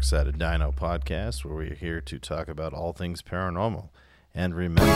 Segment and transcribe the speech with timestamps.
[0.00, 3.90] Dark Side of Dino podcast, where we are here to talk about all things paranormal.
[4.34, 4.86] And remember,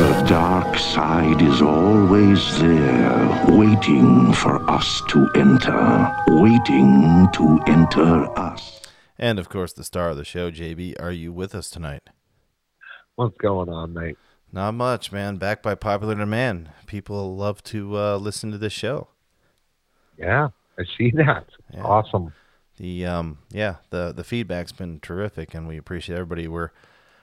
[0.00, 8.80] The dark side is always there, waiting for us to enter, waiting to enter us.
[9.16, 12.10] and of course, the star of the show, JB, are you with us tonight?
[13.14, 14.18] What's going on, mate?
[14.50, 15.36] Not much, man.
[15.36, 16.70] Back by popular demand.
[16.86, 19.06] People love to uh, listen to this show.
[20.18, 20.48] Yeah,
[20.78, 21.46] I see that.
[21.72, 21.82] Yeah.
[21.82, 22.32] Awesome.
[22.78, 26.48] The um, yeah, the the feedback's been terrific, and we appreciate everybody.
[26.48, 26.70] We're,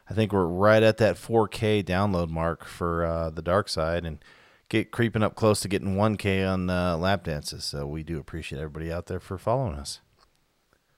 [0.10, 4.24] I think we're right at that 4K download mark for uh, the Dark Side, and
[4.70, 7.66] get creeping up close to getting 1K on uh, lap dances.
[7.66, 10.02] So we do appreciate everybody out there for following us.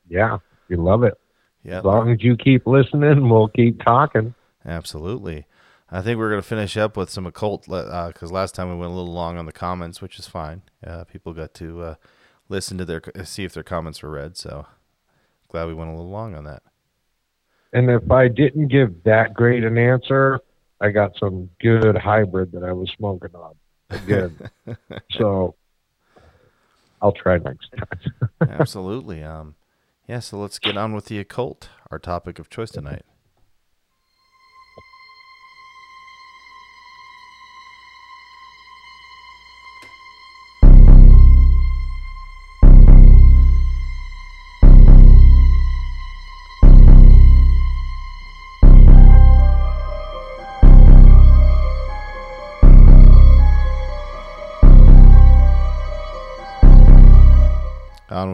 [0.09, 1.17] Yeah, we love it.
[1.63, 4.33] Yeah, As long as you keep listening, we'll keep talking.
[4.65, 5.45] Absolutely.
[5.89, 8.91] I think we're going to finish up with some occult because last time we went
[8.91, 10.61] a little long on the comments, which is fine.
[10.85, 11.95] Uh, people got to uh,
[12.51, 14.37] listen to their see if their comments were read.
[14.37, 14.67] So
[15.47, 16.61] glad we went a little long on that.
[17.73, 20.41] And if I didn't give that great an answer,
[20.81, 23.55] I got some good hybrid that I was smoking on.
[23.89, 24.37] Again.
[25.11, 25.55] so
[27.01, 28.27] I'll try next time.
[28.59, 29.23] Absolutely.
[29.23, 29.55] Um,
[30.07, 30.19] yeah.
[30.19, 33.05] So let's get on with the occult, our topic of choice tonight.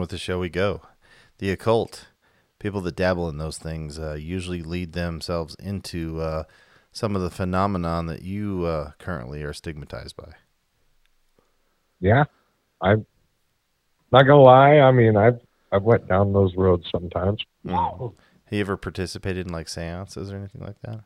[0.08, 0.80] With the show we go.
[1.36, 2.08] The occult.
[2.58, 6.44] People that dabble in those things uh, usually lead themselves into uh,
[6.92, 10.32] some of the phenomenon that you uh, currently are stigmatized by.
[12.00, 12.24] yeah.
[12.80, 13.04] I'm
[14.10, 17.42] not gonna lie, I mean I've I've went down those roads sometimes.
[17.66, 18.14] Mm.
[18.44, 21.00] Have you ever participated in like seances or anything like that?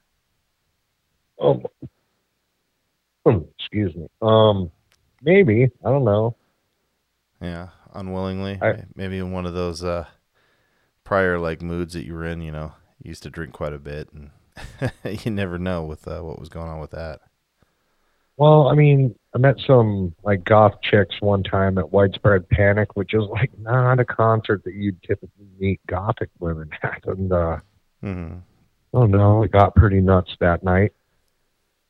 [1.41, 1.61] Oh,
[3.27, 4.07] hmm, excuse me.
[4.21, 4.71] Um,
[5.23, 6.37] maybe I don't know.
[7.41, 8.59] Yeah, unwillingly.
[8.63, 10.07] I- Maybe in one of those uh,
[11.05, 12.41] prior like moods that you were in.
[12.41, 12.73] You know,
[13.03, 14.31] you used to drink quite a bit, and
[15.25, 17.21] you never know with uh, what was going on with that.
[18.39, 23.15] Well, I mean, I met some like goth chicks one time at Widespread Panic, which
[23.15, 27.59] is like not a concert that you'd typically meet gothic women at, and uh,
[28.01, 28.35] hmm
[28.95, 30.93] oh no, it got pretty nuts that night.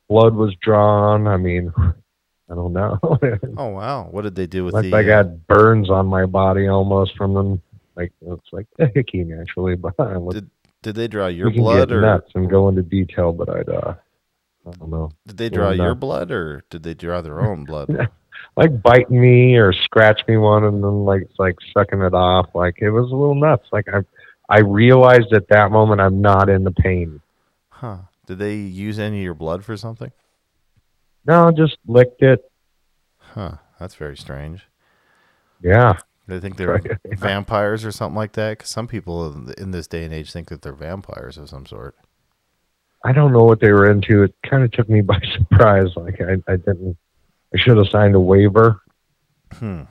[0.09, 1.27] Blood was drawn.
[1.27, 1.73] I mean,
[2.49, 2.99] I don't know.
[3.57, 4.95] Oh wow, what did they do with like the?
[4.95, 7.61] I uh, got burns on my body almost from them.
[7.95, 10.49] Like it's like icky naturally, but I was, Did
[10.81, 13.95] did they draw your blood or nuts and go into detail, but I'd uh,
[14.65, 15.11] I don't know.
[15.27, 15.99] did they draw your nuts.
[15.99, 18.09] blood or did they draw their own blood?
[18.57, 22.49] like biting me or scratch me one and then like like sucking it off.
[22.53, 23.67] Like it was a little nuts.
[23.71, 23.99] Like I
[24.49, 27.21] I realized at that moment I'm not in the pain.
[27.69, 27.97] huh?
[28.25, 30.11] Did they use any of your blood for something?
[31.25, 32.39] No, just licked it.
[33.17, 33.53] Huh?
[33.79, 34.67] That's very strange.
[35.61, 35.97] Yeah.
[36.27, 36.81] They think they're
[37.17, 38.57] vampires or something like that.
[38.57, 41.65] Because some people in- in this day and age think that they're vampires of some
[41.65, 41.95] sort.
[43.05, 44.23] I don't know what they were into.
[44.23, 45.89] It kind of took me by surprise.
[45.95, 46.97] Like I, I didn't
[47.53, 48.81] I should have signed a waiver.
[49.53, 49.81] Hmm.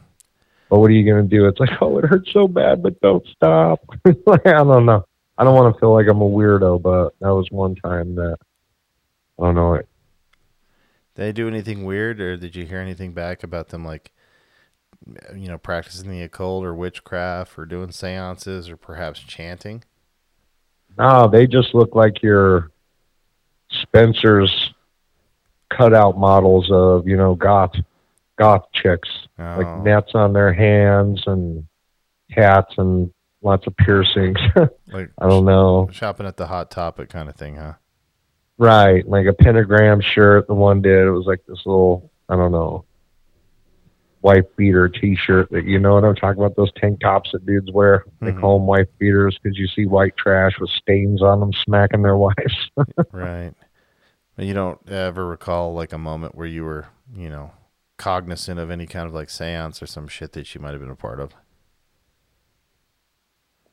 [0.68, 1.46] But what are you gonna do?
[1.46, 3.80] It's like, oh, it hurts so bad, but don't stop.
[4.26, 5.04] like, I don't know.
[5.38, 8.38] I don't want to feel like I'm a weirdo, but that was one time that
[9.38, 9.80] I don't know.
[11.14, 14.12] Did they do anything weird, or did you hear anything back about them, like,
[15.34, 19.84] you know, practicing the occult or witchcraft, or doing seances, or perhaps chanting?
[20.98, 22.70] No, they just look like your
[23.70, 24.72] Spencer's
[25.70, 27.74] cutout models of, you know, goth
[28.38, 29.08] goth chicks.
[29.38, 31.66] Oh, Like nets on their hands and
[32.30, 33.10] hats and
[33.42, 34.38] lots of piercings.
[34.92, 35.88] like I don't know.
[35.92, 37.74] shopping at the hot topic kind of thing, huh?
[38.62, 39.06] Right.
[39.08, 41.06] Like a pentagram shirt the one did.
[41.06, 42.84] It was like this little I don't know
[44.22, 47.44] wife beater t shirt that you know what I'm talking about, those tank tops that
[47.44, 48.04] dudes wear.
[48.20, 48.40] They Mhm.
[48.40, 52.16] call them wife beaters because you see white trash with stains on them smacking their
[52.28, 52.70] wives.
[53.10, 53.52] Right.
[54.38, 56.86] You don't ever recall like a moment where you were,
[57.16, 57.50] you know,
[57.98, 60.88] cognizant of any kind of like seance or some shit that you might have been
[60.88, 61.34] a part of.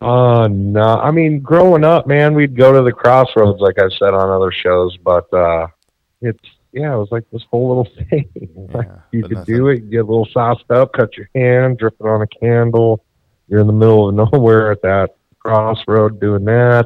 [0.01, 0.81] Uh no.
[0.99, 4.51] I mean, growing up, man, we'd go to the crossroads, like I've said on other
[4.51, 5.67] shows, but uh
[6.21, 6.39] it's
[6.71, 8.29] yeah, it was like this whole little thing.
[8.73, 11.29] Like, Yeah, you could nothing- do it, you get a little sauced up, cut your
[11.35, 13.03] hand, drip it on a candle.
[13.47, 16.85] You're in the middle of nowhere at that crossroad doing that.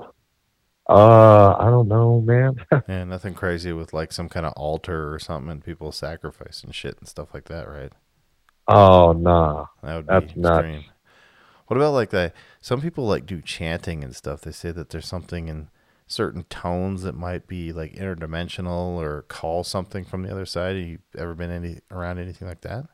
[0.89, 2.55] Uh, I don't know, man.
[2.89, 6.97] Yeah, nothing crazy with like some kind of altar or something and people sacrificing shit
[6.99, 7.91] and stuff like that, right?
[8.69, 9.65] oh, nah.
[9.81, 10.85] That would That's be nuts.
[11.73, 12.35] What about like that?
[12.61, 14.41] some people like do chanting and stuff.
[14.41, 15.69] They say that there's something in
[16.05, 20.75] certain tones that might be like interdimensional or call something from the other side.
[20.75, 22.85] Have you ever been any around anything like that?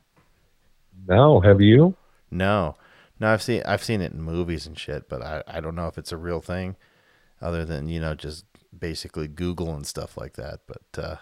[1.10, 1.98] No, have you?
[2.32, 2.78] No,
[3.20, 3.28] no.
[3.28, 5.98] I've seen I've seen it in movies and shit, but I I don't know if
[5.98, 6.78] it's a real thing,
[7.42, 8.46] other than you know just
[8.78, 10.62] basically Google and stuff like that.
[10.66, 11.16] But uh,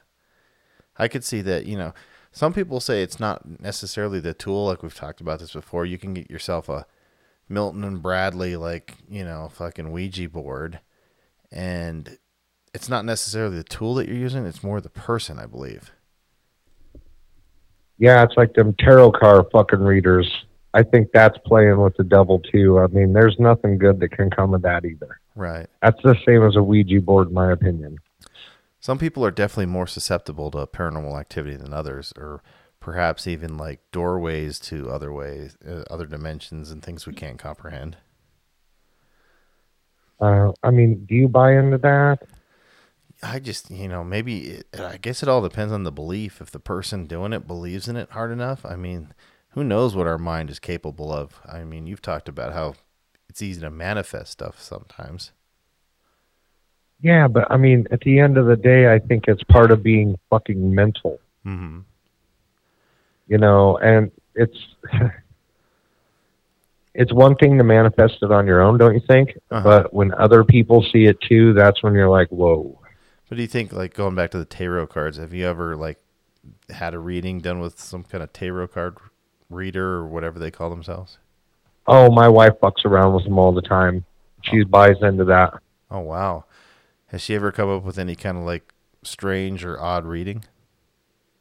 [0.96, 1.96] I could see that you know
[2.32, 4.68] some people say it's not necessarily the tool.
[4.68, 5.88] Like we've talked about this before.
[5.88, 6.86] You can get yourself a
[7.50, 10.80] Milton and Bradley like you know fucking Ouija board,
[11.52, 12.18] and
[12.74, 14.46] it's not necessarily the tool that you're using.
[14.46, 15.92] It's more the person, I believe.
[17.98, 20.30] Yeah, it's like them tarot card fucking readers.
[20.74, 22.80] I think that's playing with the devil too.
[22.80, 25.20] I mean, there's nothing good that can come of that either.
[25.36, 25.68] Right.
[25.82, 27.98] That's the same as a Ouija board, in my opinion.
[28.80, 32.44] Some people are definitely more susceptible to paranormal activity than others, or
[32.88, 37.98] perhaps even like doorways to other ways, uh, other dimensions, and things we can't comprehend.
[40.22, 42.20] Uh, I mean, do you buy into that?
[43.22, 46.40] I just, you know, maybe it, I guess it all depends on the belief.
[46.40, 49.14] If the person doing it believes in it hard enough, I mean,
[49.50, 51.42] who knows what our mind is capable of?
[51.46, 52.76] I mean, you've talked about how
[53.28, 55.34] it's easy to manifest stuff sometimes.
[57.02, 59.84] Yeah, but I mean, at the end of the day, I think it's part of
[59.84, 61.20] being fucking mental.
[61.46, 61.80] Mm-hmm.
[63.28, 64.58] You know, and it's
[66.94, 69.38] it's one thing to manifest it on your own, don't you think?
[69.52, 69.64] Uh-huh.
[69.64, 72.80] But when other people see it too, that's when you're like, whoa.
[73.28, 73.72] What do you think?
[73.72, 76.00] Like going back to the tarot cards, have you ever like
[76.70, 78.98] had a reading done with some kind of tarot card
[79.50, 81.18] reader or whatever they call themselves?
[81.86, 84.06] Oh, my wife fucks around with them all the time.
[84.44, 85.54] She buys into that.
[85.90, 86.46] Oh wow,
[87.08, 90.44] has she ever come up with any kind of like strange or odd reading?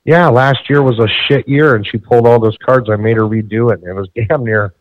[0.06, 2.88] Yeah, last year was a shit year, and she pulled all those cards.
[2.88, 4.72] I made her redo it, and it was damn near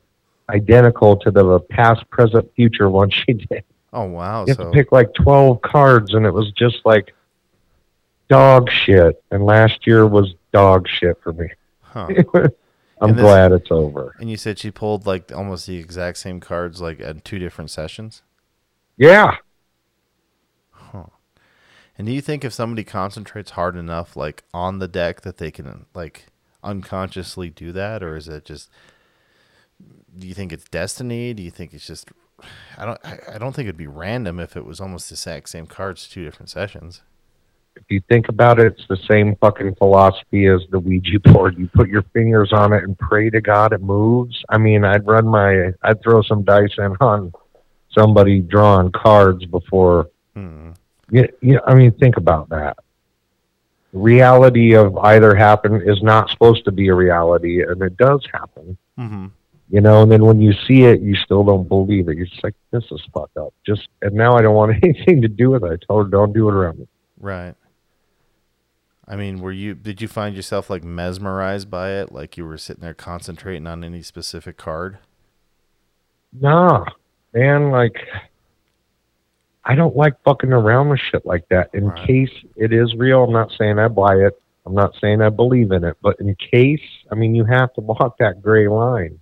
[0.50, 3.63] identical to the past, present, future one she did.
[3.91, 7.13] Oh wow, You have so to pick like 12 cards, and it was just like
[8.29, 9.24] dog shit.
[9.32, 11.50] And last year was dog shit for me.
[11.82, 12.08] huh.
[13.01, 14.15] I'm this- glad it's over.
[14.20, 17.70] And you said she pulled like almost the exact same cards like at two different
[17.72, 18.22] sessions.
[18.98, 19.36] Yeah.
[21.98, 25.52] And do you think if somebody concentrates hard enough, like on the deck, that they
[25.52, 26.28] can like
[26.64, 28.70] unconsciously do that, or is it just?
[30.18, 31.34] Do you think it's destiny?
[31.34, 32.10] Do you think it's just?
[32.78, 33.00] I don't.
[33.06, 36.24] I, don't think it'd be random if it was almost the exact same cards, two
[36.24, 37.02] different sessions.
[37.78, 41.58] If you think about it, it's the same fucking philosophy as the Ouija board.
[41.58, 44.42] You put your fingers on it and pray to God it moves.
[44.50, 47.34] I mean, I'd run my, I'd throw some dice in on
[47.92, 50.10] somebody drawing cards before.
[50.34, 50.72] Hmm.
[51.12, 51.60] Yeah, yeah.
[51.66, 52.78] I mean, think about that.
[53.94, 58.78] Reality of either happen is not supposed to be a reality, and it does happen.
[59.00, 59.28] Mm-hmm.
[59.70, 62.18] You know, and then when you see it, you still don't believe it.
[62.18, 63.54] You're just like, this is fucked up.
[63.66, 65.72] Just and now I don't want anything to do with it.
[65.72, 66.88] I told her, don't do it around me.
[67.20, 67.56] Right.
[69.08, 69.76] I mean, were you?
[69.76, 72.12] Did you find yourself like mesmerized by it?
[72.12, 74.98] Like you were sitting there concentrating on any specific card?
[76.40, 76.86] Nah,
[77.34, 77.96] man, like
[79.66, 81.70] I don't like fucking around with shit like that.
[81.74, 82.08] In Right.
[82.08, 84.40] case it is real, I'm not saying I buy it.
[84.66, 86.82] I'm not saying I believe in it, but in case,
[87.12, 89.20] I mean, you have to walk that gray line.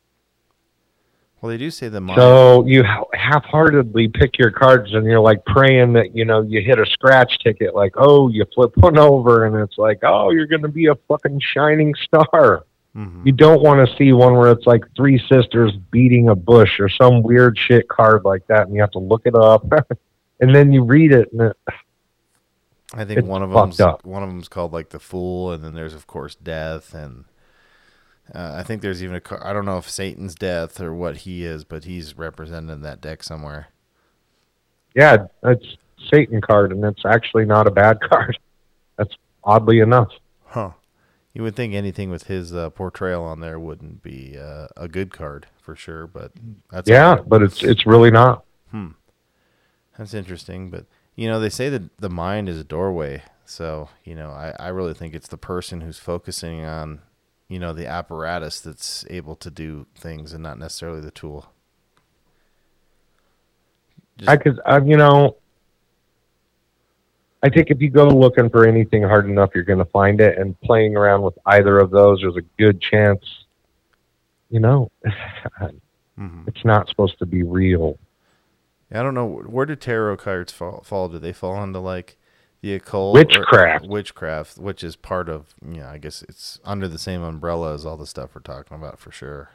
[1.41, 2.17] Well, they do say the mind.
[2.17, 6.61] So you ha- half-heartedly pick your cards, and you're like praying that you know you
[6.61, 7.75] hit a scratch ticket.
[7.75, 11.41] Like, oh, you flip one over, and it's like, oh, you're gonna be a fucking
[11.41, 12.63] shining star.
[12.95, 13.25] Mhm.
[13.25, 16.87] You don't want to see one where it's like three sisters beating a bush or
[16.87, 19.65] some weird shit card like that, and you have to look it up,
[20.39, 21.57] and then you read it, and it,
[22.93, 24.05] I think one of them's up.
[24.05, 27.25] one of them's called like the Fool, and then there's of course Death, and
[28.33, 29.45] uh, I think there's even a.
[29.47, 33.01] I don't know if Satan's Death or what he is, but he's represented in that
[33.01, 33.67] deck somewhere.
[34.95, 35.77] yeah, it's
[36.11, 38.37] Satan card, and it's actually not a bad card.
[38.97, 39.13] That's
[39.43, 40.09] oddly enough.
[40.45, 40.71] Huh.
[41.33, 45.11] You would think anything with his uh, portrayal on there wouldn't be uh, a good
[45.11, 46.31] card for sure, but
[46.69, 48.45] that's yeah, but it's it's really not.
[49.97, 50.85] That's interesting, but
[51.15, 53.23] you know they say that the mind is a doorway.
[53.45, 57.01] So you know, I, I really think it's the person who's focusing on,
[57.47, 61.51] you know, the apparatus that's able to do things and not necessarily the tool.
[64.17, 65.37] Just- I could, I, you know,
[67.41, 70.37] I think if you go looking for anything hard enough, you're going to find it.
[70.37, 73.21] And playing around with either of those, there's a good chance.
[74.49, 74.91] You know,
[76.19, 76.47] Mhm.
[76.47, 77.97] it's not supposed to be real.
[78.93, 80.81] I don't know where do tarot cards fall.
[80.83, 81.09] fall?
[81.09, 82.17] Do they fall into like
[82.61, 83.85] the occult, or- Witchcraft.
[83.87, 85.53] witchcraft, which is part of.
[85.65, 88.77] You know, I guess it's under the same umbrella as all the stuff we're talking
[88.77, 89.49] about for sure.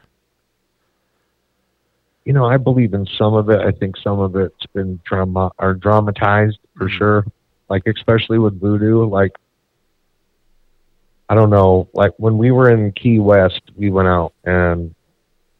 [2.25, 3.59] you know, I believe in some of it.
[3.59, 6.97] I think some of it's been drama or dramatized for Mhm.
[6.97, 7.25] sure.
[7.69, 9.35] Like especially with voodoo, like
[11.29, 14.93] I don't know, like when we were in Key West, we went out and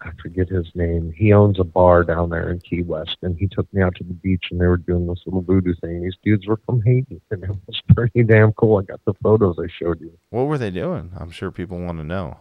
[0.01, 1.11] I forget his name.
[1.15, 4.03] He owns a bar down there in Key West, and he took me out to
[4.03, 6.01] the beach, and they were doing this little voodoo thing.
[6.01, 8.77] These dudes were from Haiti, and it was pretty damn cool.
[8.77, 10.17] I got the photos I showed you.
[10.29, 11.11] What were they doing?
[11.17, 12.37] I'm sure people want to know.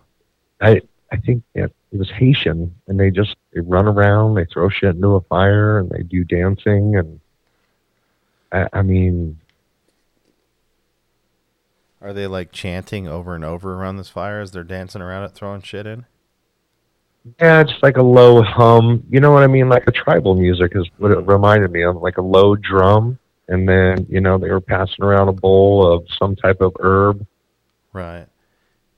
[0.61, 4.69] I I think it, it was Haitian, and they just they run around, they throw
[4.69, 7.21] shit into a fire, and they do dancing, and
[8.53, 9.39] I, I mean,
[12.01, 15.33] Are they like chanting over and over around this fire as they're dancing around it,
[15.33, 16.07] throwing shit in?
[17.41, 19.05] Yeah, it's like a low hum.
[19.11, 19.69] You know what I mean?
[19.69, 23.69] Like a tribal music is what it reminded me of, like a low drum, and
[23.69, 27.27] then you know they were passing around a bowl of some type of herb.
[27.93, 28.27] Right.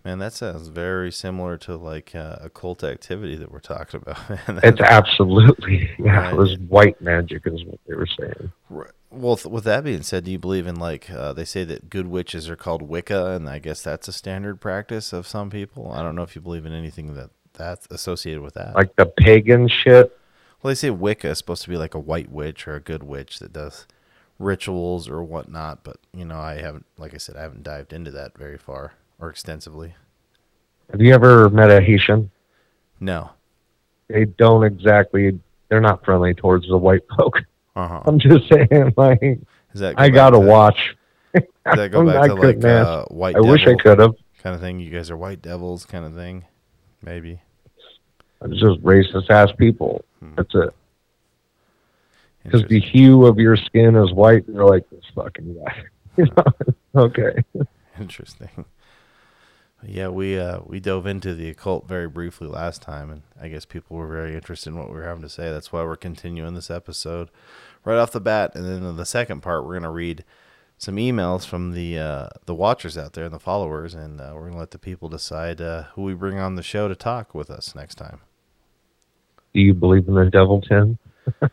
[0.02, 4.30] Man, that sounds very similar to like uh, occult activity that we're talking about.
[4.48, 4.60] man.
[4.62, 6.32] It's absolutely yeah, Right.
[6.32, 8.50] it was white magic is what they were saying.
[8.70, 8.90] Right.
[9.10, 11.90] Well, th- with that being said, do you believe in like uh, they say that
[11.90, 15.92] good witches are called Wicca, and I guess that's a standard practice of some people.
[15.92, 17.28] I don't know if you believe in anything that
[17.60, 18.74] that's associated with that.
[18.74, 20.16] Like the pagan shit.
[20.62, 23.02] well, they say Wicca is supposed to be like a white witch or a good
[23.02, 23.86] witch that does
[24.38, 28.10] rituals or whatnot, but you know, I haven't, like I said, I haven't dived into
[28.12, 29.94] that very far or extensively.
[30.90, 32.30] Have you ever met a Haitian?
[32.98, 33.30] No.
[34.08, 35.38] They don't exactly.
[35.68, 37.38] They're not friendly towards the white folk.
[37.76, 38.02] Uh huh.
[38.06, 39.22] I'm just saying, like
[39.74, 40.96] Is that go I gotta to- watch.
[41.34, 43.36] Does that go back I to like uh, white?
[43.36, 44.14] I wish I could have.
[44.42, 44.80] kind of thing.
[44.80, 46.44] You guys are white devils, kind of thing.
[47.02, 47.40] Maybe.
[48.42, 50.04] It's just racist ass people.
[50.20, 50.34] Hmm.
[50.36, 50.74] That's it.
[52.42, 55.82] Because the hue of your skin is white, and you're like this fucking guy.
[56.16, 57.04] You know?
[57.04, 57.44] okay.
[58.00, 58.64] Interesting.
[59.82, 63.64] Yeah, we uh, we dove into the occult very briefly last time, and I guess
[63.64, 65.50] people were very interested in what we were having to say.
[65.50, 67.30] That's why we're continuing this episode
[67.84, 68.54] right off the bat.
[68.54, 70.24] And then in the second part, we're gonna read
[70.76, 74.48] some emails from the uh, the watchers out there and the followers, and uh, we're
[74.48, 77.50] gonna let the people decide uh, who we bring on the show to talk with
[77.50, 78.20] us next time.
[79.54, 80.98] Do you believe in the devil, Tim?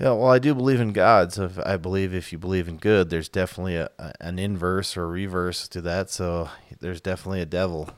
[0.00, 1.32] Yeah, well, I do believe in God.
[1.32, 3.90] So if, I believe if you believe in good, there's definitely a,
[4.20, 6.10] an inverse or reverse to that.
[6.10, 6.48] So
[6.80, 7.90] there's definitely a devil.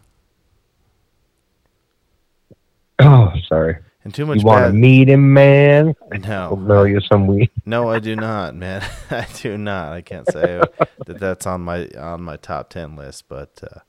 [2.98, 3.78] Oh, sorry.
[4.04, 5.94] And too much You want to meet him, man?
[6.12, 7.50] No, mail you some weed.
[7.66, 8.86] no, I do not, man.
[9.10, 9.92] I do not.
[9.92, 10.68] I can't say
[11.06, 13.80] that that's on my on my top ten list, but uh,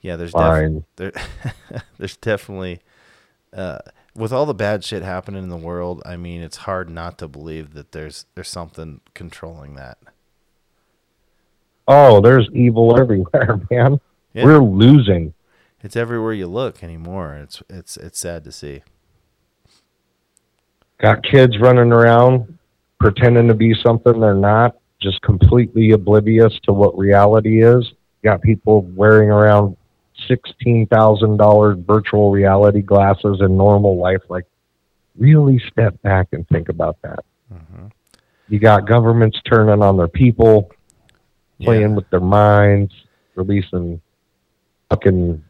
[0.00, 1.12] yeah, there's def- there,
[1.98, 2.80] there's definitely
[3.52, 3.78] uh,
[4.18, 6.02] with all the bad shit happening in the world.
[6.04, 9.98] I mean, it's hard not to believe that there's there's something controlling that.
[11.86, 14.00] Oh, there's evil everywhere, man.
[14.34, 14.44] Yeah.
[14.44, 15.34] We're losing.
[15.82, 17.36] It's everywhere you look anymore.
[17.36, 18.82] It's it's it's sad to see.
[21.00, 22.58] Got kids running around
[22.98, 27.92] pretending to be something they're not, just completely oblivious to what reality is.
[28.24, 29.76] Got people wearing around
[30.28, 34.22] $16,000 virtual reality glasses in normal life.
[34.28, 34.44] Like,
[35.16, 37.24] really step back and think about that.
[37.50, 37.86] hmm
[38.48, 40.70] You got governments turning on their people,
[41.60, 41.96] playing Yeah.
[41.96, 42.94] with their minds,
[43.34, 44.00] releasing
[44.90, 45.42] fucking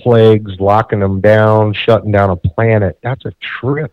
[0.00, 2.98] plagues, locking them down, shutting down a planet.
[3.02, 3.92] That's a trip.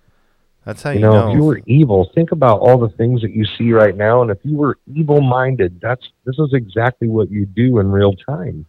[0.66, 1.30] That's how You you, know, know.
[1.30, 4.22] if you were evil, think about all the things that you see right now.
[4.22, 8.14] And if you were evil minded, that's this is exactly what you do in real
[8.14, 8.66] time.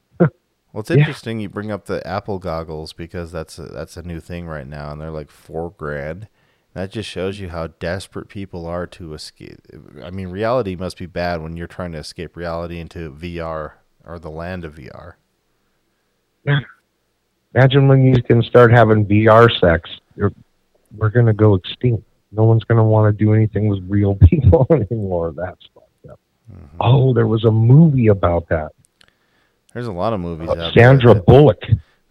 [0.73, 0.97] Well, it's yeah.
[0.97, 4.67] interesting you bring up the Apple goggles because that's a, that's a new thing right
[4.67, 6.29] now, and they're like four grand.
[6.75, 9.61] That just shows you how desperate people are to escape.
[10.03, 13.73] I mean, reality must be bad when you're trying to escape reality into VR
[14.07, 15.15] or the land of VR.
[16.47, 16.61] Yeah.
[17.55, 19.91] Imagine when you can start having VR sex.
[20.17, 20.33] You're,
[20.97, 22.05] we're going to go extinct.
[22.33, 25.35] No one's going to want to do anything with real people anymore.
[25.37, 26.21] That's fucked up.
[26.51, 26.77] Mm-hmm.
[26.81, 28.73] Oh, there was a movie about that.
[29.75, 31.63] There's a lot of movies Uh, out there Sandra that- Bullock.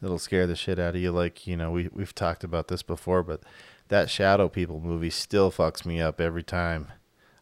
[0.01, 1.12] that'll scare the shit out of you.
[1.12, 3.41] Like you know, we we've talked about this before, but
[3.89, 6.88] that Shadow People movie still fucks me up every time.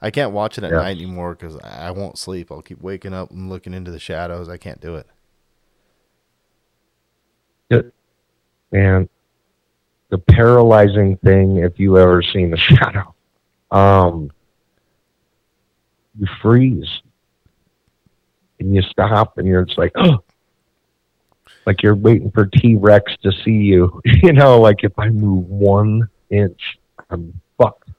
[0.02, 0.78] I can't watch it at Yeah.
[0.78, 2.52] night anymore because I won't sleep.
[2.52, 4.48] I'll keep waking up and looking into the shadows.
[4.50, 5.08] I can't do it.
[8.72, 9.08] and
[10.10, 13.14] the paralyzing thing if you ever seen the shadow
[13.72, 14.32] um
[16.20, 16.88] you freeze
[18.60, 20.24] and you stop and you're just like oh
[21.66, 24.02] like you're waiting for t-rex to see you.
[24.24, 26.62] You know like if i move one inch
[27.10, 27.90] i'm fucked.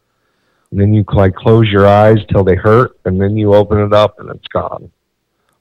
[0.70, 3.92] And then you like close your eyes till they hurt and then you open it
[3.92, 4.90] up and it's gone.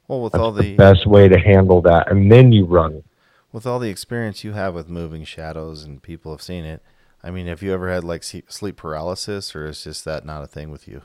[0.08, 2.12] Well, with that's all the the best way to handle that.
[2.12, 3.04] And then you run.
[3.52, 6.84] With all the experience you have with moving shadows and people have seen it,
[7.24, 10.48] I mean, have you ever had like sleep paralysis, or is just that not a
[10.48, 11.04] thing with you?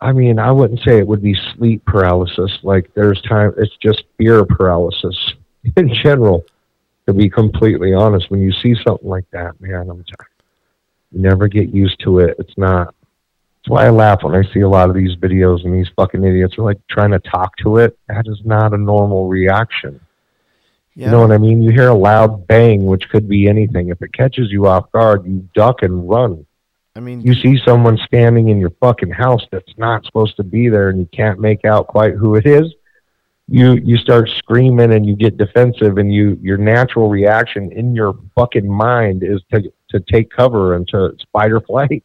[0.00, 2.58] I mean, I wouldn't say it would be sleep paralysis.
[2.62, 5.34] Like there's time, it's just fear paralysis
[5.76, 6.44] in general.
[7.06, 10.12] To be completely honest, when you see something like that, man, I'm t-
[11.10, 12.36] you never get used to it.
[12.38, 12.94] It's not.
[13.56, 16.22] That's why I laugh when I see a lot of these videos and these fucking
[16.22, 17.98] idiots are like trying to talk to it.
[18.08, 20.00] That is not a normal reaction.
[20.94, 21.06] Yeah.
[21.06, 21.62] You know what I mean?
[21.62, 23.88] You hear a loud bang, which could be anything.
[23.88, 26.46] If it catches you off guard, you duck and run.
[26.96, 30.68] I mean, You see someone standing in your fucking house that's not supposed to be
[30.68, 32.72] there and you can't make out quite who it is.
[33.48, 38.16] You you start screaming and you get defensive and you your natural reaction in your
[38.34, 42.04] fucking mind is to to take cover and to fight or flight.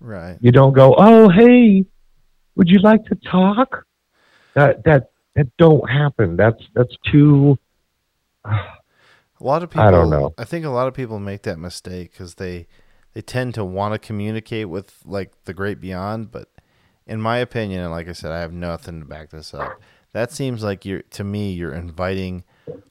[0.00, 0.36] right.
[0.40, 1.84] You don't go, "Oh, hey,
[2.56, 3.84] would you like to talk?"
[4.54, 6.36] That that that don't happen.
[6.36, 7.56] That's that's too
[9.40, 9.84] A lot of people.
[9.84, 10.34] I don't know.
[10.36, 12.66] I think a lot of people make that mistake because they
[13.14, 16.48] they tend to want to communicate with like the great beyond, but
[17.06, 19.80] in my opinion, and like I said, I have nothing to back this up.
[20.12, 22.44] That seems like you're to me you're inviting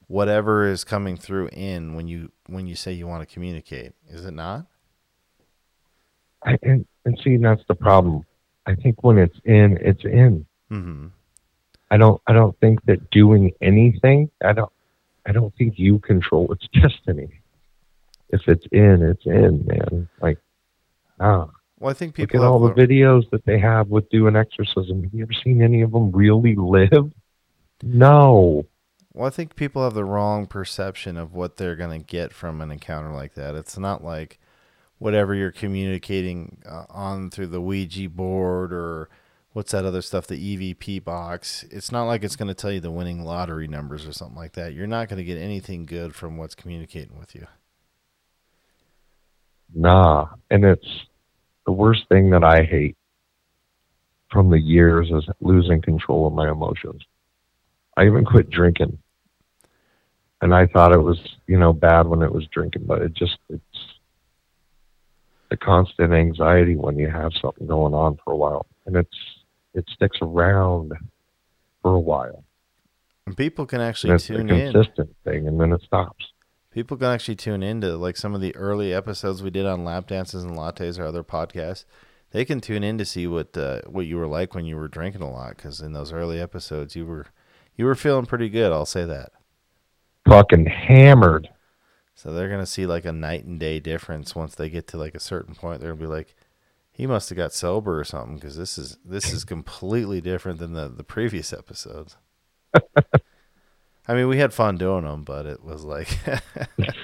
[0.08, 3.92] whatever is coming through in when you when you say you want to communicate.
[4.08, 4.66] Is it not?
[6.44, 8.24] I, and, and see that's the problem.
[8.66, 10.46] I think when it's in, it's in.
[10.70, 11.08] Mm-hmm.
[11.90, 14.72] I don't I don't think that doing anything I don't
[15.26, 17.39] I don't think you control its destiny.
[18.32, 20.08] If it's in, it's in, man.
[20.20, 20.38] Like
[21.18, 21.48] ah.
[21.78, 24.36] Well, I think Look people at all the the- videos that they have with doing
[24.36, 25.02] exorcism.
[25.02, 27.10] Have you ever seen any of them really live?
[27.82, 28.66] No.
[29.12, 32.60] Well, I think people have the wrong perception of what they're going to get from
[32.60, 33.54] an encounter like that.
[33.54, 34.38] It's not like
[34.98, 39.08] whatever you're communicating uh, on through the Ouija board or
[39.52, 41.64] what's that other stuff, the EVP box.
[41.70, 44.52] It's not like it's going to tell you the winning lottery numbers or something like
[44.52, 44.74] that.
[44.74, 47.46] You're not going to get anything good from what's communicating with you.
[49.74, 50.28] Nah.
[50.50, 50.88] And it's
[51.66, 52.96] the worst thing that I hate
[54.30, 57.02] from the years is losing control of my emotions.
[57.96, 58.98] I even quit drinking.
[60.40, 63.36] And I thought it was, you know, bad when it was drinking, but it just
[63.50, 63.62] it's
[65.50, 68.66] the constant anxiety when you have something going on for a while.
[68.86, 69.16] And it's
[69.74, 70.92] it sticks around
[71.82, 72.44] for a while.
[73.26, 74.72] And people can actually And it's a tune in.
[74.72, 76.24] consistent thing and then it stops.
[76.70, 80.06] People can actually tune into like some of the early episodes we did on lap
[80.06, 81.84] dances and lattes or other podcasts.
[82.30, 84.86] They can tune in to see what uh, what you were like when you were
[84.86, 87.26] drinking a lot because in those early episodes you were
[87.74, 88.72] you were feeling pretty good.
[88.72, 89.32] I'll say that.
[90.28, 91.48] Fucking hammered.
[92.14, 95.16] So they're gonna see like a night and day difference once they get to like
[95.16, 95.80] a certain point.
[95.80, 96.36] They're gonna be like,
[96.92, 100.74] he must have got sober or something because this is this is completely different than
[100.74, 102.16] the the previous episodes.
[104.10, 106.08] I mean, we had fun doing them, but it was like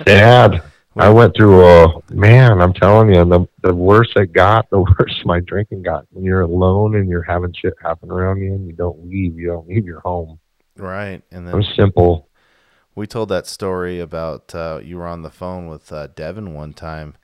[0.09, 0.61] Sad.
[0.97, 2.61] I went through a man.
[2.61, 6.05] I'm telling you, the the worse it got, the worse my drinking got.
[6.11, 9.47] When you're alone and you're having shit happen around you, and you don't leave, you
[9.47, 10.41] don't leave your home.
[10.77, 11.23] right.
[11.31, 12.29] And then was simple.
[12.97, 16.73] we told that story about uh, you were on the phone with uh, Devin one
[16.73, 17.15] time,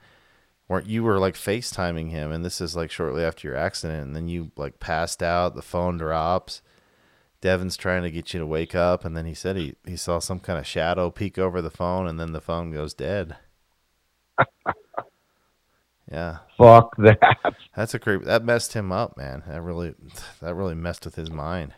[0.68, 4.14] where you were like FaceTiming him, and this is like shortly after your accident, and
[4.14, 5.56] then you like passed out.
[5.56, 6.62] The phone drops.
[7.42, 10.18] Devin's trying to get you to wake up, and then he said he, he saw
[10.20, 13.36] some kind of shadow peek over the phone, and then the phone goes dead.
[16.10, 17.18] yeah, Fuck that.
[17.76, 18.24] that's a creep.
[18.24, 19.42] That messed him up, man.
[19.46, 19.94] That really
[20.40, 21.74] that really messed with his mind.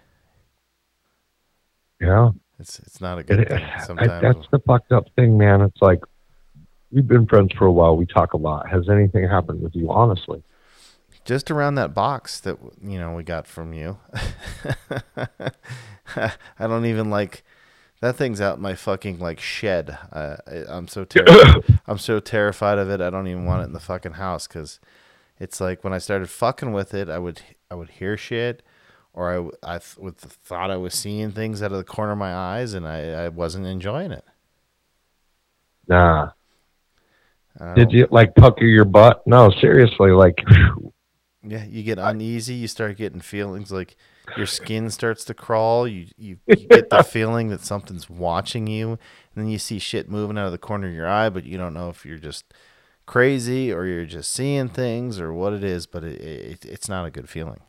[2.00, 2.30] Yeah.
[2.58, 3.72] It's it's not a It, good thing.
[3.96, 5.60] I, that's the fucked up thing, man.
[5.60, 6.00] It's like
[6.92, 7.96] we've been friends for a while.
[7.96, 8.68] We talk a lot.
[8.68, 9.90] Has anything happened with you?
[9.90, 10.42] Honestly,
[11.24, 13.98] just around that box that you know we got from you.
[16.16, 17.44] I don't even like
[18.00, 19.96] that thing's out my fucking like shed.
[20.12, 21.24] Uh, I, I'm so ter-
[21.86, 23.00] I'm so terrified of it.
[23.00, 24.80] I don't even want it in the fucking house because
[25.38, 28.62] it's like when I started fucking with it, I would I would hear shit,
[29.12, 32.34] or I th- would thought I was seeing things out of the corner of my
[32.34, 34.24] eyes, and I I wasn't enjoying it.
[35.88, 36.30] nah.
[37.76, 39.22] Did you like pucker your butt?
[39.26, 40.10] No, seriously.
[40.10, 40.42] Like,
[41.46, 42.54] Yeah, you get uneasy.
[42.54, 43.96] You start getting feelings like
[44.36, 45.86] your skin starts to crawl.
[45.86, 48.98] You, you you get the feeling that something's watching you, and
[49.44, 51.74] then you see shit moving out of the corner of your eye, but you don't
[51.74, 52.44] know if you're just
[53.06, 55.86] crazy or you're just seeing things or what it is.
[55.86, 57.60] But it, it it's not a good feeling.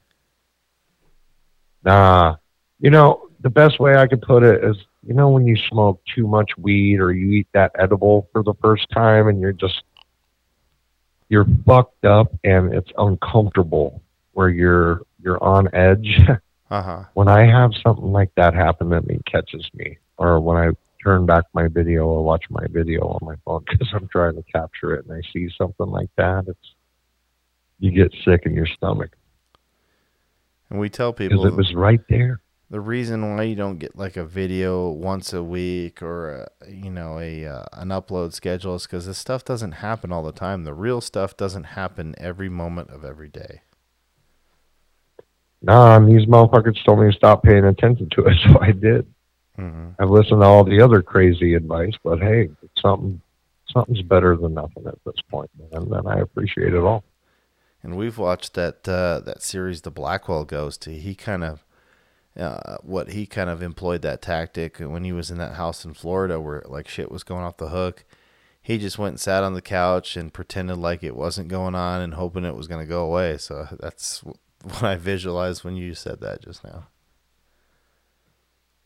[1.84, 2.38] Nah.
[2.80, 4.76] You know, the best way I could put it is,
[5.08, 8.56] you know, when you smoke too much weed or you eat that edible for the
[8.62, 9.84] first time and you're just,
[11.30, 14.02] you're fucked up and it's uncomfortable
[14.34, 16.20] where you're, you're on edge.
[16.72, 17.04] Uh huh.
[17.14, 20.72] when I have something like that happen that me catches me or when I
[21.04, 24.44] turn back my video or watch my video on my phone because I'm trying to
[24.52, 26.46] capture it and I see something like that.
[26.48, 26.74] It's
[27.80, 29.16] you get sick in your stomach
[30.72, 32.42] And we tell because people it was right there.
[32.70, 36.90] The reason why you don't get like a video once a week or a, you
[36.90, 40.64] know a uh, an upload schedule is because this stuff doesn't happen all the time.
[40.64, 43.62] The real stuff doesn't happen every moment of every day.
[45.62, 49.08] Nah, and these motherfuckers told me to stop paying attention to it, so I did.
[49.58, 49.90] Mm-hmm.
[50.00, 53.22] I've listened to all the other crazy advice, but hey, it's something
[53.72, 55.92] something's better than nothing at this point, man.
[55.92, 57.04] And I appreciate it all.
[57.84, 60.86] And we've watched that uh, that series, The Blackwell Ghost.
[60.86, 61.64] He kind of
[62.38, 65.94] uh, what he kind of employed that tactic when he was in that house in
[65.94, 68.04] Florida where like shit was going off the hook.
[68.62, 72.02] He just went and sat on the couch and pretended like it wasn't going on
[72.02, 73.38] and hoping it was going to go away.
[73.38, 74.24] So that's
[74.64, 76.88] what I visualized when you said that just now.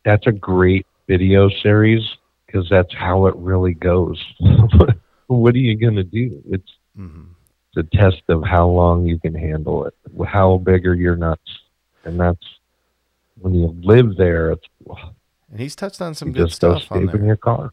[0.06, 2.02] That's a great video series
[2.46, 4.24] because that's how it really goes.
[5.28, 6.42] what are you gonna do?
[6.50, 7.26] It's hmm
[7.72, 9.94] it's a test of how long you can handle it,
[10.26, 11.60] how big are your nuts,
[12.04, 12.44] and that's
[13.41, 14.52] when you live there.
[14.52, 14.65] It's
[15.52, 17.71] And he's touched on some good stuff on sleep in your car.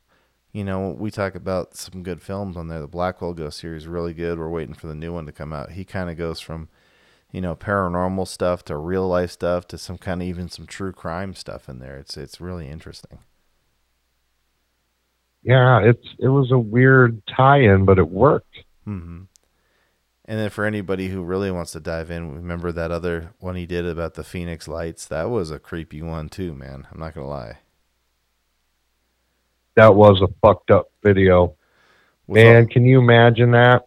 [0.52, 2.80] You know, we talk about some good films on there.
[2.80, 4.38] The Blackwell Ghost series is really good.
[4.38, 5.72] We're waiting for the new one to come out.
[5.72, 6.68] He kind of goes from,
[7.32, 10.92] you know, paranormal stuff to real life stuff to some kind of even some true
[10.92, 11.98] crime stuff in there.
[11.98, 13.18] It's it's really interesting.
[15.42, 18.58] Yeah, it's it was a weird tie-in, but it worked.
[18.84, 19.24] hmm
[20.28, 23.64] And then for anybody who really wants to dive in, remember that other one he
[23.64, 25.06] did about the Phoenix Lights?
[25.06, 26.86] That was a creepy one too, man.
[26.90, 27.58] I'm not gonna lie.
[29.76, 31.54] That was a fucked up video.
[32.26, 33.86] With Man, all, can you imagine that?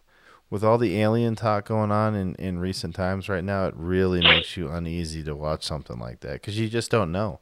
[0.49, 4.21] with all the alien talk going on in, in recent times right now, it really
[4.21, 7.39] makes you uneasy to watch something like that because you just don't know.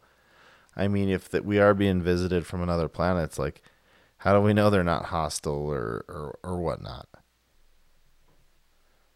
[0.76, 3.62] I mean, if that we are being visited from another planet, it's like,
[4.18, 7.08] how do we know they're not hostile or or, or whatnot?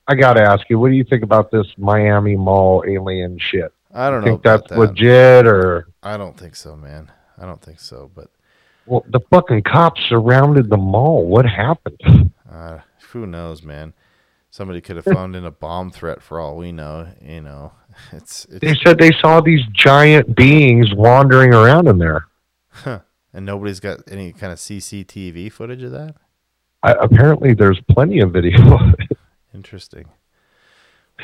[0.07, 3.71] I got to ask you, what do you think about this Miami Mall alien shit?
[3.93, 4.31] I don't You know.
[4.33, 4.79] think that's that.
[4.79, 7.11] legit or I don't think so, man.
[7.37, 8.09] I don't think so.
[8.13, 8.29] But
[8.85, 11.25] well, the fucking cops surrounded the mall.
[11.25, 12.31] What happened?
[12.51, 12.79] uh,
[13.11, 13.93] who knows, man?
[14.49, 17.07] Somebody could have phoned in a bomb threat for all we know.
[17.21, 17.71] You know,
[18.11, 22.25] it's it's They said they saw these giant beings wandering around in there.
[22.85, 26.15] and nobody's got any kind of CCTV footage of that.
[26.83, 28.57] I, apparently, there's plenty of video.
[29.53, 30.09] Interesting.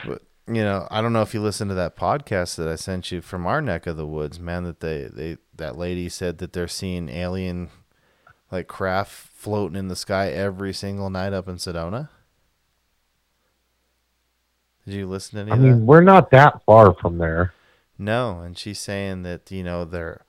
[0.06, 3.12] But you know, I don't know if you listened to that podcast that I sent
[3.12, 4.64] you from our neck of the woods, man.
[4.64, 7.70] That they they that lady said that they're seeing alien
[8.52, 12.10] like craft floating in the sky every single night up in Sedona.
[14.86, 15.78] Did you listen to any I of that?
[15.78, 17.54] mean, we're not that far from there.
[17.98, 20.22] No, and she's saying that you know they're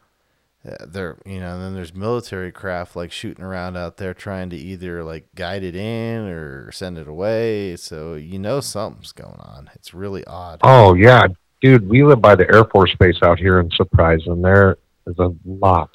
[0.67, 4.51] uh, they're you know and then there's military craft like shooting around out there trying
[4.51, 7.77] to either like guide it in or send it away.
[7.77, 9.71] So you know something's going on.
[9.75, 10.61] It's really odd.
[10.63, 11.27] Oh yeah,
[11.63, 15.19] dude, we live by the Air Force Base out here in Surprise, and there is
[15.19, 15.91] a lot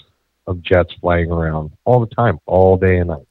[0.47, 3.27] of jets flying around all the time, all day and night.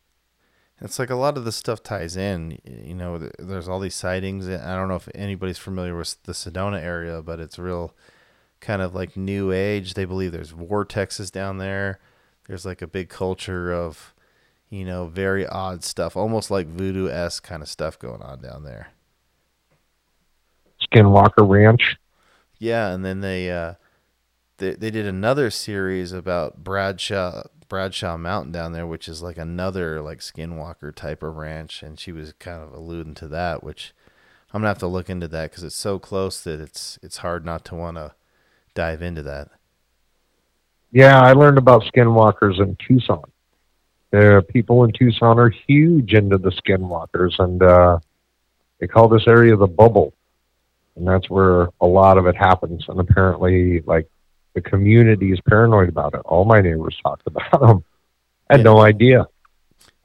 [0.81, 2.59] It's like a lot of the stuff ties in.
[2.65, 4.49] You know, there's all these sightings.
[4.49, 7.95] and I don't know if anybody's familiar with the Sedona area, but it's real
[8.63, 9.93] kind of like new age.
[9.93, 12.01] They believe there's vortexes down there.
[12.47, 14.15] There's like a big culture of,
[14.71, 18.65] you know, very odd stuff, almost like voodoo esque kind of stuff going on down
[18.65, 18.89] there.
[20.83, 21.97] Skinwalker Ranch.
[22.59, 23.75] Yeah, and then they uh,
[24.59, 30.01] they they did another series about Bradshaw Bradshaw Mountain down there, which is like another
[30.01, 33.93] like Skinwalker type of ranch, and she was kind of alluding to that, which
[34.53, 37.45] I'm gonna have to look into that because it's so close that it's it's hard
[37.45, 38.15] not to want to
[38.75, 39.49] dive into that.
[40.91, 43.23] Yeah, I learned about skinwalkers in Tucson.
[44.11, 47.99] There, people in Tucson are huge into the skinwalkers, and uh,
[48.79, 50.13] they call this area the bubble,
[50.97, 52.85] and that's where a lot of it happens.
[52.89, 54.07] And apparently, like
[54.55, 56.21] the community is paranoid about it.
[56.27, 57.85] All my neighbors talked about them.
[58.51, 58.65] I had Yeah.
[58.65, 59.27] no idea.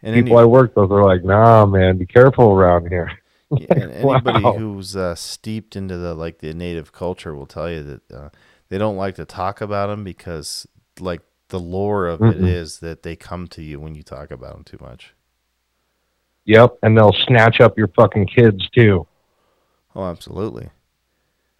[0.02, 3.12] And People any- I worked with are like, "Nah, man, be careful around here."
[3.50, 4.54] And anybody Wow.
[4.58, 8.30] who's uh, steeped into the like the native culture will tell you that uh,
[8.70, 10.68] they don't like to talk about them because
[11.00, 12.48] like the lore of it Mm-mm.
[12.48, 15.14] is that they come to you when you talk about them too much.
[16.46, 19.06] Yep, and they'll snatch up your fucking kids too.
[19.96, 20.70] Oh, absolutely.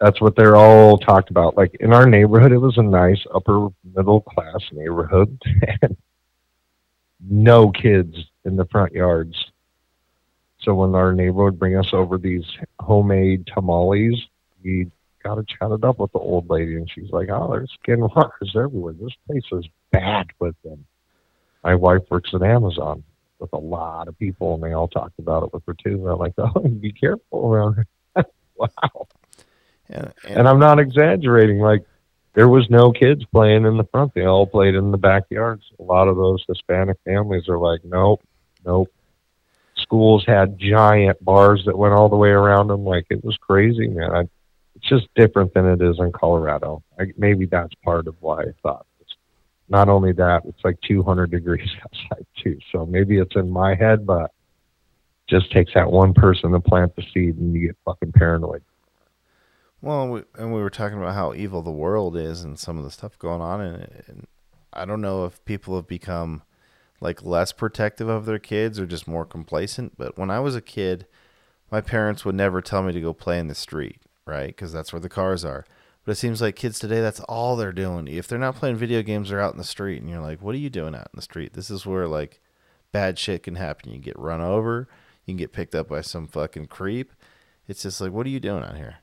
[0.00, 1.56] That's what they're all talked about.
[1.56, 5.40] Like in our neighborhood, it was a nice upper middle class neighborhood,
[5.82, 5.96] and
[7.28, 9.36] no kids in the front yards.
[10.60, 12.44] So when our neighbor would bring us over these
[12.80, 14.26] homemade tamales,
[14.62, 14.90] we
[15.36, 18.94] got it up with the old lady, and she's like, "Oh, there's skinwalkers everywhere.
[18.94, 20.84] This place is bad with them."
[21.64, 23.04] my wife works at Amazon
[23.38, 25.94] with a lot of people, and they all talked about it with her too.
[26.02, 27.86] And I'm like, oh, be careful around her.
[28.56, 29.06] wow.
[29.88, 31.58] And, And I'm not exaggerating.
[31.60, 31.84] Like,
[32.34, 34.14] there was no kids playing in the front.
[34.14, 35.64] They all played in the backyards.
[35.78, 38.22] A lot of those Hispanic families are like, nope,
[38.64, 38.92] nope.
[39.76, 42.84] Schools had giant bars that went all the way around them.
[42.84, 44.10] Like, it was crazy, man.
[44.10, 44.28] I,
[44.78, 46.82] it's just different than it is in Colorado.
[47.00, 48.86] I, maybe that's part of why I thought.
[49.00, 49.14] It's,
[49.68, 52.58] not only that, it's like 200 degrees outside too.
[52.70, 54.30] So maybe it's in my head, but
[55.28, 58.62] just takes that one person to plant the seed, and you get fucking paranoid.
[59.82, 62.84] Well, we, and we were talking about how evil the world is and some of
[62.84, 64.04] the stuff going on it.
[64.06, 64.26] And
[64.72, 66.42] I don't know if people have become
[67.00, 69.98] like less protective of their kids or just more complacent.
[69.98, 71.06] But when I was a kid,
[71.70, 74.48] my parents would never tell me to go play in the street, right?
[74.48, 75.64] Because that's where the cars are.
[76.04, 78.08] But it seems like kids today, that's all they're doing.
[78.08, 80.00] If they're not playing video games, they're out in the street.
[80.00, 81.52] And you're like, what are you doing out in the street?
[81.52, 82.40] This is where like
[82.92, 83.92] bad shit can happen.
[83.92, 84.88] You get run over,
[85.24, 87.12] you can get picked up by some fucking creep.
[87.66, 88.96] It's just like, what are you doing out here?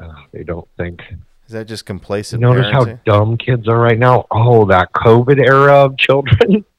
[0.00, 1.02] Uh, they don't think.
[1.46, 2.40] Is that just complacent?
[2.40, 2.74] You complacent?
[2.74, 4.26] notice how dumb kids are right now?
[4.30, 6.64] Oh, that COVID era of children.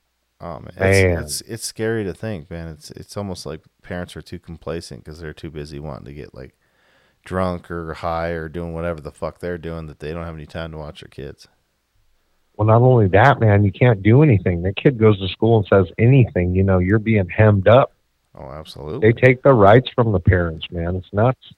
[0.44, 1.24] Oh man, Man.
[1.24, 2.68] It's, it's it's scary to think, man.
[2.68, 6.36] It's it's almost like parents are too complacent because they're too busy wanting to get
[6.36, 6.54] like
[7.24, 10.46] drunk or high or doing whatever the fuck they're doing that they don't have any
[10.46, 11.48] time to watch their kids.
[12.58, 14.62] Well, not only that, man, you can't do anything.
[14.62, 17.94] The kid goes to school and says anything, you know, you're being hemmed up.
[18.36, 19.12] Oh, absolutely.
[19.12, 20.98] They take the rights from the parents, man.
[20.98, 21.54] It's nuts.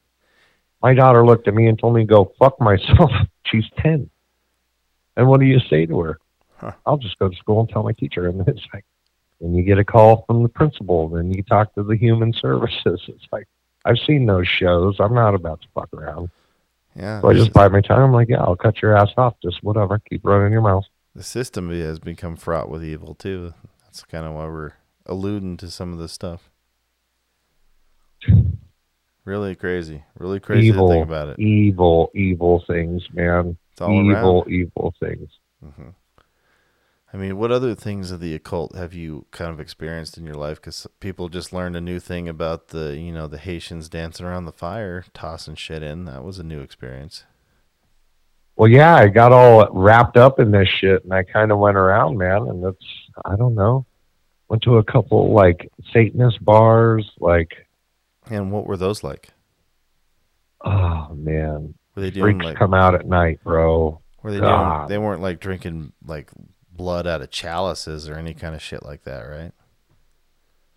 [0.84, 3.10] My daughter looked at me and told me go fuck myself.
[3.48, 4.10] She's 10.
[5.18, 6.20] And what do you say to her?
[6.58, 6.72] Huh.
[6.86, 8.28] I'll just go to school and tell my teacher.
[8.28, 8.86] And it's like,
[9.42, 11.10] then you get a call from the principal.
[11.10, 13.02] Then you talk to the human services.
[13.08, 13.48] It's like,
[13.84, 14.96] I've seen those shows.
[15.00, 16.30] I'm not about to fuck around.
[16.96, 18.00] yeah, So I just buy my time.
[18.02, 19.36] I'm like, yeah, I'll cut your ass off.
[19.44, 20.00] Just whatever.
[20.10, 20.86] Keep running your mouth.
[21.14, 23.54] the system has become fraught with evil too.
[23.84, 24.72] That's kind of why we're
[25.06, 26.50] alluding to some of this stuff.
[29.24, 31.40] Really crazy, really crazy evil, to think about it.
[31.40, 33.58] evil, evil things, man.
[33.72, 34.52] It's all evil, around.
[34.52, 35.30] evil things.
[35.64, 35.90] hmm
[37.16, 40.36] I mean, what other things of the occult have you kind of experienced in your
[40.36, 40.58] life?
[40.60, 44.44] Because people just learned a new thing about the, you know, the Haitians dancing around
[44.44, 46.04] the fire, tossing shit in.
[46.04, 47.24] That was a new experience.
[48.58, 51.78] Well, yeah, I got all wrapped up in this shit, and I kind of went
[51.78, 52.50] around, man.
[52.50, 52.86] And that's,
[53.24, 53.86] I don't know,
[54.50, 57.66] went to a couple like Satanist bars, like,
[58.30, 59.30] And what were those like?
[60.66, 62.58] oh man, Were they doing freaks like?
[62.58, 64.02] come out at night, bro.
[64.22, 64.88] Were they doing?
[64.90, 66.32] They weren't like drinking like
[66.76, 69.52] blood out of chalices or any kind of shit like that, right?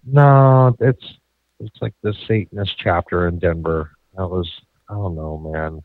[0.05, 1.05] No, it's
[1.61, 3.91] it's like the Satanist chapter in Denver.
[4.17, 4.49] That was,
[4.89, 5.83] I don't know, man.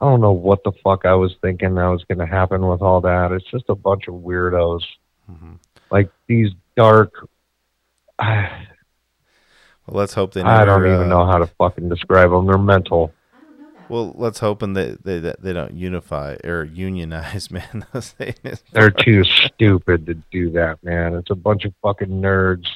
[0.00, 2.82] I don't know what the fuck I was thinking that was going to happen with
[2.82, 3.32] all that.
[3.32, 4.82] It's just a bunch of weirdos.
[5.26, 5.54] hmm
[5.90, 7.12] like these dark
[8.18, 8.66] I,
[9.86, 10.42] Well, let's hope they.
[10.42, 12.46] Never, I don't uh, even know how to fucking describe them.
[12.46, 13.12] They're mental.
[13.88, 17.86] Well, let's hope and they they they don't unify or unionize, man.
[18.72, 21.14] They're too stupid to do that, man.
[21.14, 22.66] It's a bunch of fucking nerds.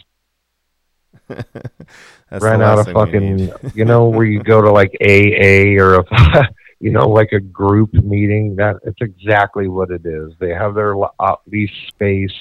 [1.28, 3.50] That's Ran out of thing we need.
[3.50, 6.48] fucking, you know, where you go to like AA or a,
[6.80, 8.56] you know, like a group meeting.
[8.56, 10.32] That it's exactly what it is.
[10.38, 12.34] They have their uh, lease space.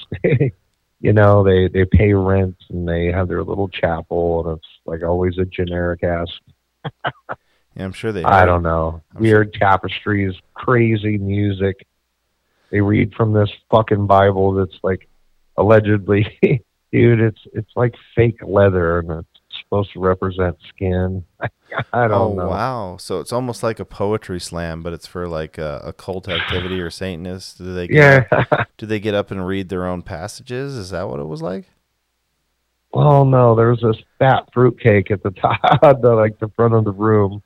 [1.00, 5.02] you know, they they pay rent and they have their little chapel, and it's like
[5.02, 6.28] always a generic ass
[7.78, 8.24] Yeah, I'm sure they.
[8.24, 8.46] I are.
[8.46, 9.00] don't know.
[9.14, 11.86] I'm Weird tapestries, crazy music.
[12.70, 15.08] They read from this fucking Bible that's like
[15.56, 16.26] allegedly,
[16.92, 17.20] dude.
[17.20, 21.24] It's it's like fake leather and it's supposed to represent skin.
[21.92, 22.48] I don't oh know.
[22.48, 22.96] wow!
[22.98, 26.80] So it's almost like a poetry slam, but it's for like a, a cult activity
[26.80, 27.54] or Satanists.
[27.54, 27.86] Do they?
[27.86, 28.44] Get Yeah.
[28.50, 30.74] Up, do they get up and read their own passages?
[30.74, 31.66] Is that what it was like?
[32.92, 33.54] well, no.
[33.54, 37.42] There was this fat fruitcake at the top, the like the front of the room.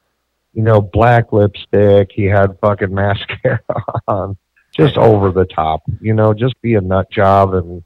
[0.54, 2.10] You know, black lipstick.
[2.12, 3.60] He had fucking mascara
[4.08, 4.36] on,
[4.76, 5.82] just over the top.
[6.00, 7.82] You know, just be a nut job and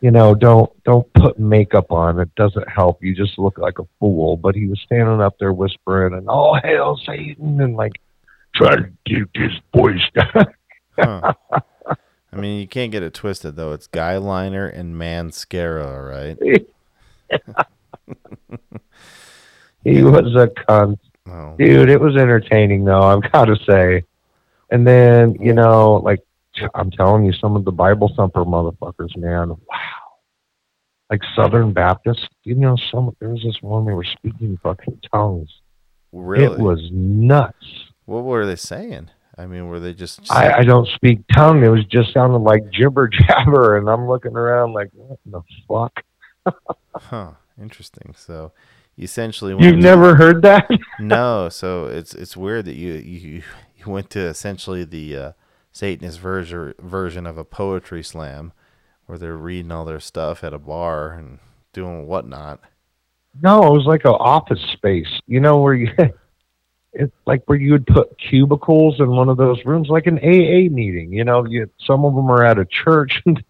[0.00, 2.18] you know, don't don't put makeup on.
[2.18, 3.04] It doesn't help.
[3.04, 4.36] You just look like a fool.
[4.38, 8.00] But he was standing up there whispering and all hail Satan and like
[8.54, 10.46] trying to keep this voice down.
[10.98, 11.32] Huh.
[12.32, 13.72] I mean, you can't get it twisted though.
[13.72, 16.38] It's guy liner and mascara, right?
[19.84, 20.98] he was a cunt.
[21.30, 24.04] Oh, Dude, it was entertaining though, I've gotta say.
[24.70, 26.20] And then, you know, like
[26.74, 29.56] I'm telling you, some of the Bible thumper motherfuckers, man, wow.
[31.10, 35.50] Like Southern Baptists, you know, some there was this one they were speaking fucking tongues.
[36.12, 36.44] really?
[36.44, 37.56] It was nuts.
[38.04, 39.10] What were they saying?
[39.36, 40.30] I mean, were they just?
[40.30, 41.64] I, I don't speak tongue.
[41.64, 46.04] It was just sounded like jibber jabber, and I'm looking around like, what the fuck?
[46.94, 47.30] huh.
[47.60, 48.14] Interesting.
[48.16, 48.52] So,
[49.00, 50.68] essentially, You've went- never heard that?
[51.00, 51.48] no.
[51.52, 53.42] So it's it's weird that you you
[53.76, 55.32] you went to essentially the uh,
[55.72, 58.52] Satanist version version of a poetry slam,
[59.06, 61.38] where they're reading all their stuff at a bar and
[61.72, 62.60] doing whatnot.
[63.42, 65.20] No, it was like an office space.
[65.26, 65.92] You know where you,
[66.92, 70.68] it's like where you would put cubicles in one of those rooms, like an AA
[70.72, 71.12] meeting.
[71.12, 73.42] You know, you some of them are at a church, and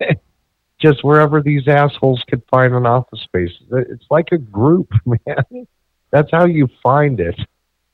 [0.80, 3.52] just wherever these assholes could find an office space.
[3.70, 5.66] It's like a group, man.
[6.10, 7.38] That's how you find it.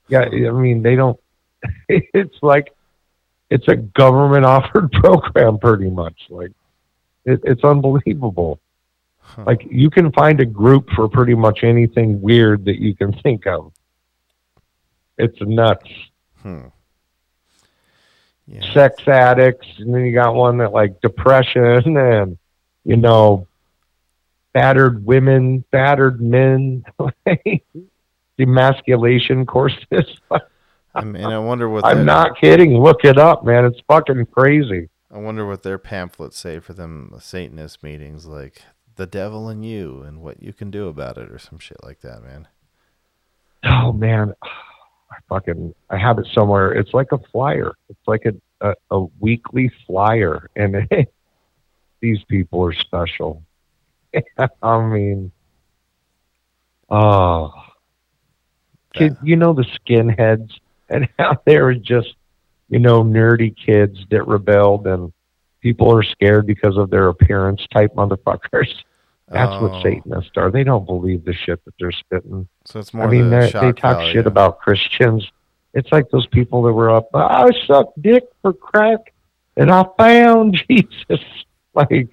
[0.09, 1.19] Yeah, I mean they don't.
[1.89, 2.73] It's like
[3.51, 6.27] it's a government offered program, pretty much.
[6.31, 6.53] Like
[7.25, 8.61] it, it's unbelievable.
[9.19, 9.45] Huh.
[9.47, 13.47] Like you can find a group for pretty much anything weird that you can think
[13.47, 13.73] of.
[15.19, 15.91] It's nuts.
[16.43, 16.67] Hmm.
[18.47, 18.73] Yeah.
[18.73, 22.39] Sex addicts, and then you got one that like depression and
[22.87, 23.47] you know
[24.53, 26.85] battered women, battered men,
[28.39, 30.19] demasculation courses.
[30.95, 31.85] I mean, I wonder what.
[31.85, 32.79] I'm not kidding.
[32.79, 33.65] Look it up, man.
[33.67, 34.89] It's fucking crazy.
[35.11, 38.63] I wonder what their pamphlets say for them Satanist meetings, like
[38.95, 42.01] the devil in you and what you can do about it, or some shit like
[42.01, 42.49] that, man.
[43.65, 46.73] Oh man, I fucking I have it somewhere.
[46.73, 47.73] It's like a flyer.
[47.89, 48.33] It's like a
[48.67, 50.89] a, a weekly flyer, and
[52.01, 53.43] these people are special.
[54.63, 55.33] I mean,
[56.91, 57.53] oh,
[58.95, 60.51] kid, you know the skinheads
[60.89, 62.15] and how they were just
[62.69, 65.13] you know nerdy kids that rebelled, and
[65.61, 68.69] people are scared because of their appearance type motherfuckers.
[69.29, 70.53] That's Oh, what Satanists are.
[70.53, 72.47] They don't believe the shit that they're spitting.
[72.65, 73.07] So it's more.
[73.07, 74.13] I mean, the they talk value.
[74.13, 75.29] shit about Christians.
[75.75, 77.09] It's like those people that were up.
[77.13, 79.13] I sucked dick for crack,
[79.57, 81.21] and I found Jesus.
[81.91, 82.09] Like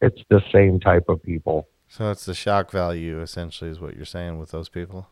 [0.00, 1.68] it's the same type of people.
[1.88, 5.08] So it's the shock value, essentially, is what you're saying with those people.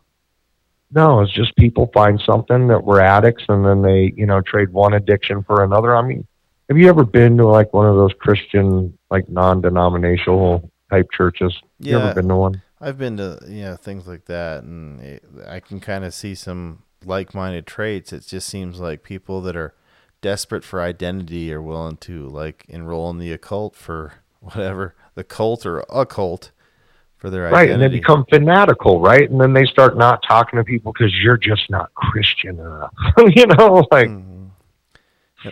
[0.91, 4.71] No, it's just people find something that were addicts, and then they, you know, trade
[4.71, 5.97] one addiction for another.
[5.97, 6.27] I mean,
[6.69, 11.55] have you ever been to like one of those Christian, like non-denominational type churches?
[11.79, 12.05] You Yeah.
[12.05, 12.63] ever been to one?
[12.81, 16.83] I've been to you know things like that, and I can kind of see some
[17.05, 18.13] like-minded traits.
[18.13, 19.75] It just seems like people that are
[20.25, 25.67] desperate for identity are willing to like enroll in the occult for whatever the cult
[25.67, 26.51] or occult
[27.19, 29.31] for their Right, and they become fanatical, right?
[29.31, 32.95] And then they start not talking to people because you're just not Christian enough.
[33.37, 34.49] you know, like Mhm.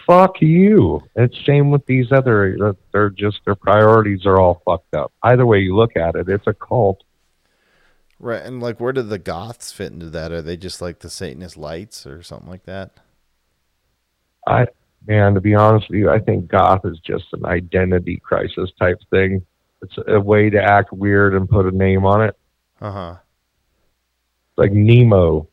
[0.06, 1.02] fuck you.
[1.16, 2.74] It's same with these other.
[2.92, 5.12] They're just their priorities are all fucked up.
[5.22, 7.04] Either way you look at it, it's a cult.
[8.18, 10.32] Right, and like, where do the goths fit into that?
[10.32, 12.92] Are they just like the Satanist lights or something like that?
[14.46, 14.66] I
[15.06, 18.98] man, to be honest with you, I think goth is just an identity crisis type
[19.10, 19.44] thing.
[19.82, 22.36] It's a way to act weird and put a name on it,
[22.80, 23.16] Uh huh.
[24.56, 25.48] like emo.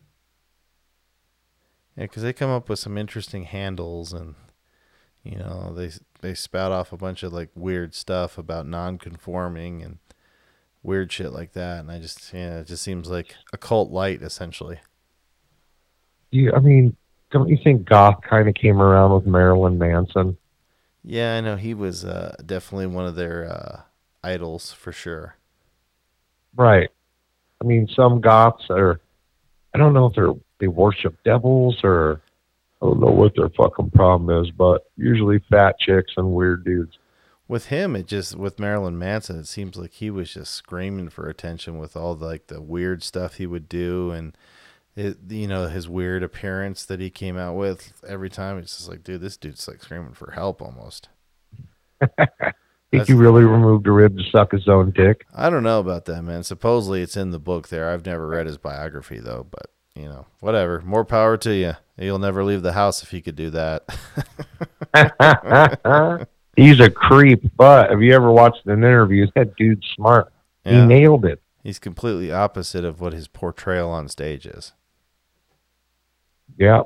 [1.96, 4.36] Yeah, because they come up with some interesting handles, and
[5.24, 10.00] you know they they spout off a bunch of like weird stuff about non-conforming and
[10.84, 11.82] weird shit like that.
[11.82, 14.80] And I just yeah, it just seems like a cult light essentially.
[16.32, 16.96] You, I mean,
[17.32, 20.38] don't you think goth kind of came around with Marilyn Manson?
[21.04, 23.82] Yeah, I know he was uh, definitely one of their uh,
[24.24, 25.36] idols for sure.
[26.56, 26.90] Right.
[27.62, 29.00] I mean, some goths are.
[29.74, 32.22] I don't know if they're they worship devils or
[32.82, 36.98] I don't know what their fucking problem is, but usually fat chicks and weird dudes.
[37.48, 41.28] With him, it just with Marilyn Manson, it seems like he was just screaming for
[41.28, 44.38] attention with all the, like the weird stuff he would do and
[45.00, 48.58] it, you know his weird appearance that he came out with every time.
[48.58, 51.10] It's just like, dude, this dude's like screaming for help almost.
[52.02, 55.26] Think That's- he really removed a rib to suck his own dick?
[55.34, 56.44] I don't know about that, man.
[56.44, 57.90] Supposedly it's in the book there.
[57.90, 60.82] I've never read his biography though, but you know, whatever.
[60.82, 61.74] More power to you.
[61.98, 63.84] You'll never leave the house if you could do that.
[66.56, 69.28] He's a creep, but have you ever watched an interview?
[69.36, 70.34] That dude's smart.
[70.66, 71.42] He nailed it.
[71.64, 74.74] He's completely opposite of what his portrayal on stage is.
[76.58, 76.84] Yeah.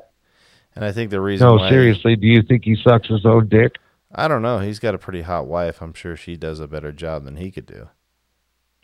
[0.74, 3.76] And I think the reason No, seriously, do you think he sucks his own dick?
[4.12, 4.58] I don't know.
[4.60, 5.80] He's got a pretty hot wife.
[5.82, 7.88] I'm sure she does a better job than he could do.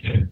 [0.04, 0.28] I'd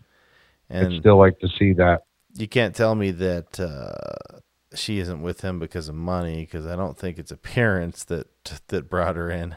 [0.70, 2.02] And still like to see that.
[2.34, 4.38] you can't tell me that uh,
[4.74, 8.28] she isn't with him because of money, because I don't think it's appearance that
[8.68, 9.56] that brought her in.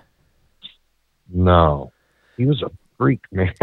[1.29, 1.91] No.
[2.37, 3.53] He was a freak, man.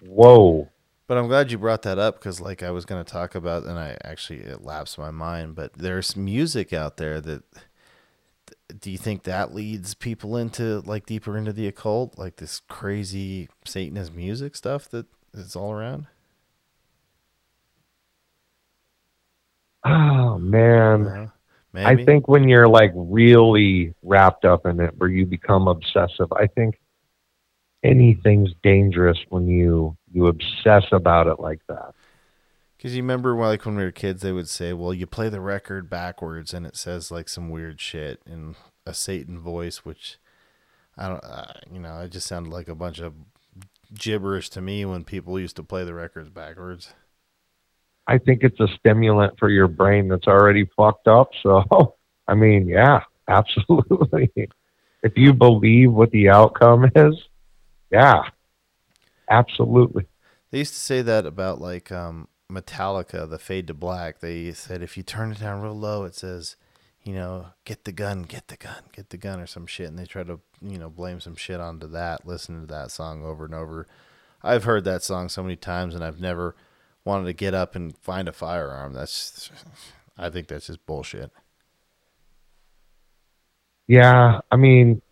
[0.00, 0.71] Whoa.
[1.12, 3.64] But I'm glad you brought that up because, like, I was going to talk about,
[3.64, 5.54] and I actually it lapsed my mind.
[5.54, 7.42] But there's music out there that
[8.80, 13.50] do you think that leads people into like deeper into the occult, like this crazy
[13.66, 15.04] Satanist music stuff that
[15.34, 16.06] is all around?
[19.84, 21.30] Oh man.
[21.74, 26.46] I think when you're like really wrapped up in it, where you become obsessive, I
[26.46, 26.80] think
[27.82, 31.94] anything's dangerous when you you obsess about it like that.
[32.76, 35.40] Because you remember, like when we were kids, they would say, "Well, you play the
[35.40, 40.18] record backwards, and it says like some weird shit in a Satan voice," which
[40.96, 43.14] I don't, uh, you know, it just sounded like a bunch of
[43.94, 46.92] gibberish to me when people used to play the records backwards.
[48.06, 51.30] I think it's a stimulant for your brain that's already fucked up.
[51.42, 51.94] So,
[52.28, 54.30] I mean, yeah, absolutely.
[55.02, 57.14] if you believe what the outcome is,
[57.92, 58.22] yeah,
[59.28, 60.06] absolutely.
[60.50, 64.20] They used to say that about like um, Metallica, the Fade to Black.
[64.20, 66.56] They said if you turn it down real low, it says,
[67.02, 69.88] you know, get the gun, get the gun, get the gun, or some shit.
[69.88, 72.26] And they try to, you know, blame some shit onto that.
[72.26, 73.86] Listen to that song over and over.
[74.42, 76.54] I've heard that song so many times, and I've never
[77.04, 78.92] wanted to get up and find a firearm.
[78.92, 79.50] That's,
[80.18, 81.30] I think that's just bullshit.
[83.88, 85.02] Yeah, I mean,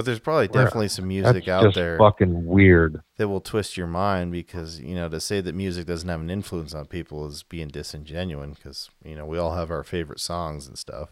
[0.00, 3.02] But there's probably definitely some that's music out just there fucking weird.
[3.18, 6.30] that will twist your mind because you know to say that music doesn't have an
[6.30, 10.66] influence on people is being disingenuous because you know we all have our favorite songs
[10.66, 11.10] and stuff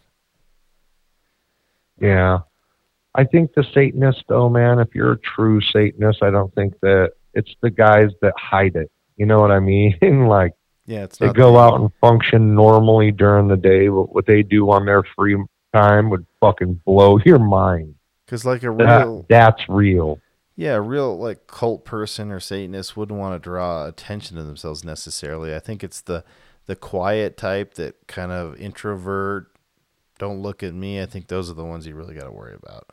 [2.00, 2.38] Yeah.
[3.14, 7.12] I think the Satanist, though, man, if you're a true Satanist, I don't think that
[7.34, 8.90] it's the guys that hide it.
[9.16, 9.96] You know what I mean?
[10.28, 10.52] like,
[10.86, 14.42] yeah it's they go the- out and function normally during the day, but what they
[14.42, 15.36] do on their free
[15.74, 17.94] time would fucking blow your mind.
[18.28, 20.20] Because like a That, real that's real.
[20.56, 24.84] yeah a real like cult person or satanist wouldn't want to draw attention to themselves
[24.84, 26.24] necessarily i think it's the
[26.66, 29.50] the quiet type that kind of introvert
[30.18, 32.54] don't look at me i think those are the ones you really got to worry
[32.54, 32.88] about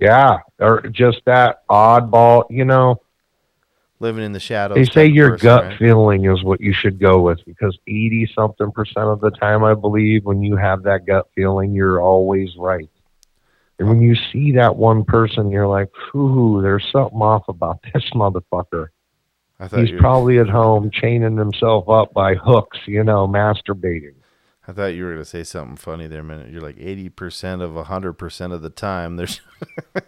[0.00, 0.38] Yeah.
[0.60, 3.00] Or just that oddball, you know,
[4.00, 5.78] living in the shadows they say your person, gut right?
[5.78, 9.74] feeling is what you should go with because 80 something percent of the time, I
[9.74, 12.88] believe, when you have that gut feeling, you're always right.
[13.78, 18.04] And when you see that one person, you're like, "Ooh, there's something off about this
[18.14, 18.88] motherfucker."
[19.60, 24.14] i thought He's probably at home chaining himself up by hooks, you know, masturbating.
[24.68, 26.52] I thought you were going to say something funny there a minute.
[26.52, 29.16] You're like 80% of 100% of the time.
[29.16, 29.40] There's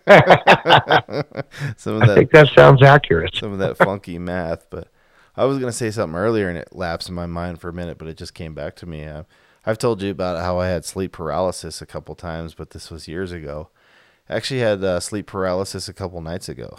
[1.79, 3.35] some of that, I think that sounds accurate.
[3.35, 4.89] some of that funky math, but
[5.35, 7.73] I was going to say something earlier and it lapsed in my mind for a
[7.73, 9.07] minute, but it just came back to me.
[9.07, 9.23] Uh,
[9.67, 13.09] I've told you about how I had sleep paralysis a couple times, but this was
[13.09, 13.69] years ago.
[14.29, 16.79] I actually had uh, sleep paralysis a couple nights ago.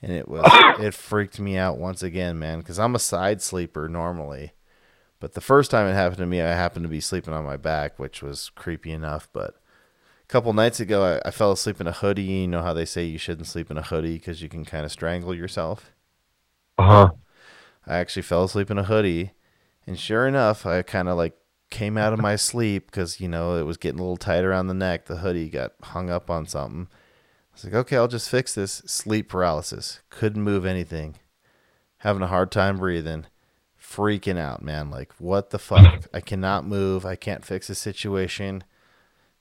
[0.00, 0.44] And it was
[0.78, 4.52] it freaked me out once again, man, cuz I'm a side sleeper normally.
[5.20, 7.56] But the first time it happened to me, I happened to be sleeping on my
[7.56, 9.28] back, which was creepy enough.
[9.32, 9.54] But
[10.22, 12.22] a couple nights ago, I, I fell asleep in a hoodie.
[12.22, 14.84] You know how they say you shouldn't sleep in a hoodie because you can kind
[14.84, 15.92] of strangle yourself?
[16.76, 17.10] Uh huh.
[17.86, 19.32] I actually fell asleep in a hoodie.
[19.86, 21.34] And sure enough, I kind of like
[21.74, 24.68] came out of my sleep because, you know, it was getting a little tight around
[24.68, 25.06] the neck.
[25.06, 26.86] The hoodie got hung up on something.
[26.88, 28.74] I was like, okay, I'll just fix this.
[28.86, 30.00] Sleep paralysis.
[30.08, 31.16] Couldn't move anything.
[31.98, 33.26] Having a hard time breathing.
[33.80, 34.88] Freaking out, man.
[34.88, 36.06] Like, what the fuck?
[36.14, 37.04] I cannot move.
[37.04, 38.62] I can't fix the situation.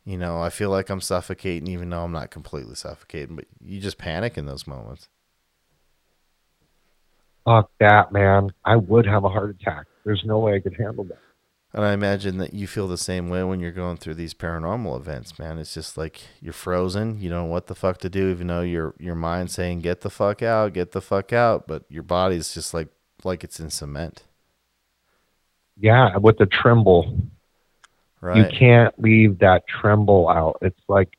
[0.03, 3.35] You know, I feel like I'm suffocating, even though I'm not completely suffocating.
[3.35, 5.07] But you just panic in those moments.
[7.45, 8.51] Fuck that, man.
[8.65, 9.85] I would have a heart attack.
[10.03, 11.22] There's no way I could handle that.
[11.75, 14.95] And I imagine that you feel the same way when you're going through these paranormal
[14.95, 15.57] events, man.
[15.57, 17.19] It's just like you're frozen.
[17.19, 20.01] You don't know what the fuck to do, even though your your mind's saying get
[20.01, 22.89] the fuck out, get the fuck out, but your body's just like
[23.23, 24.23] like it's in cement.
[25.77, 27.17] Yeah, with the tremble.
[28.21, 28.37] Right.
[28.37, 30.59] You can't leave that tremble out.
[30.61, 31.09] It's like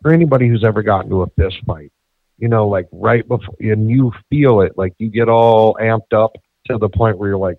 [0.00, 1.92] for anybody who's ever gotten to a fist fight,
[2.38, 6.36] you know, like right before, and you feel it, like you get all amped up
[6.66, 7.58] to the point where you're like,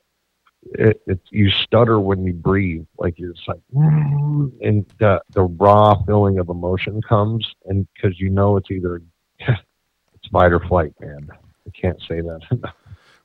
[0.64, 5.44] it, it's you stutter when you breathe, like you're just like, "Mm," and the the
[5.44, 9.02] raw feeling of emotion comes, and because you know it's either
[9.40, 11.28] it's fight or flight, man.
[11.68, 12.76] I can't say that enough.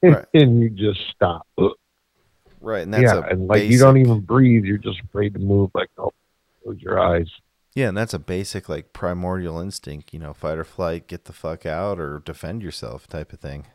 [0.03, 0.27] Right.
[0.35, 1.47] and you just stop.
[2.61, 2.83] right.
[2.83, 4.65] And that's yeah, a and like you don't even breathe.
[4.65, 5.71] You're just afraid to move.
[5.75, 6.13] Like, oh,
[6.63, 7.29] close your eyes.
[7.75, 11.35] Yeah, and that's a basic like primordial instinct, you know, fight or flight, get the
[11.35, 13.67] fuck out or defend yourself type of thing.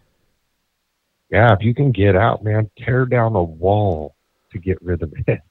[1.32, 4.16] Yeah, if you can get out, man, tear down a wall
[4.52, 5.40] to get rid of it.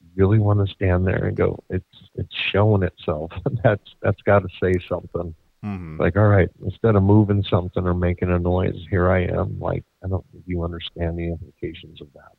[0.00, 3.30] You really want to stand there and go, it's it's showing itself.
[3.62, 5.34] that's that's got to say something.
[5.64, 6.00] Mm-hmm.
[6.00, 9.58] Like, all right, instead of moving something or making a noise, here I am.
[9.60, 12.32] Like, I don't think you understand the implications of that.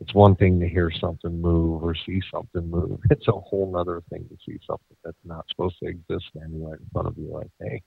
[0.00, 2.98] it's one thing to hear something move or see something move.
[3.10, 6.78] It's a whole other thing to see something that's not supposed to exist standing right
[6.80, 7.28] in front of you.
[7.32, 7.82] Like, hey,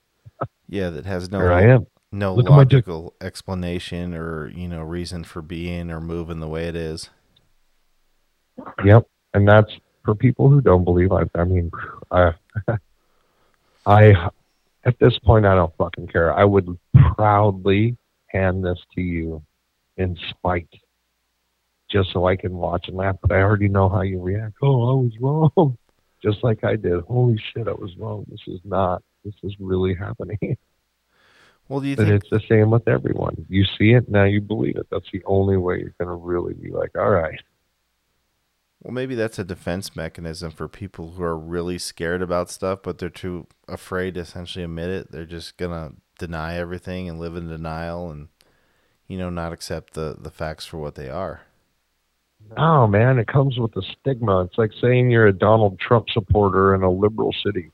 [0.70, 1.88] Yeah, that has no here I am.
[2.14, 2.88] No Look at my dick.
[2.88, 7.10] logical explanation or you know reason for being or moving the way it is.
[8.86, 9.72] Yep, and that's
[10.06, 11.12] for people who don't believe.
[11.12, 11.72] I, I mean,
[12.12, 12.34] I,
[13.86, 14.30] I,
[14.86, 16.34] at this point, I don't fucking care.
[16.34, 16.78] I would
[17.16, 17.98] proudly
[18.28, 19.42] hand this to you
[19.98, 20.70] in spite,
[21.90, 23.16] just so I can watch and laugh.
[23.22, 24.56] But I already know how you react.
[24.62, 25.78] Oh, I was wrong,
[26.24, 27.02] just like I did.
[27.06, 28.26] Holy shit, I was wrong.
[28.30, 29.02] This is not.
[29.26, 30.58] This is really happening.
[31.74, 33.48] Well, do you think it's the same with everyone.
[33.50, 34.86] You see it now, you believe it.
[34.92, 37.42] That's the only way you're gonna really be like, all right.
[38.84, 43.00] Well, maybe that's a defense mechanism for people who are really scared about stuff, but
[43.00, 45.12] they're too afraid to essentially admit it.
[45.12, 48.28] They're just gonna deny everything and live in denial, and
[49.08, 51.42] you know, not accept the the facts for what they are.
[52.56, 54.44] Oh man, it comes with a stigma.
[54.44, 57.72] It's like saying you're a Donald Trump supporter in a liberal city.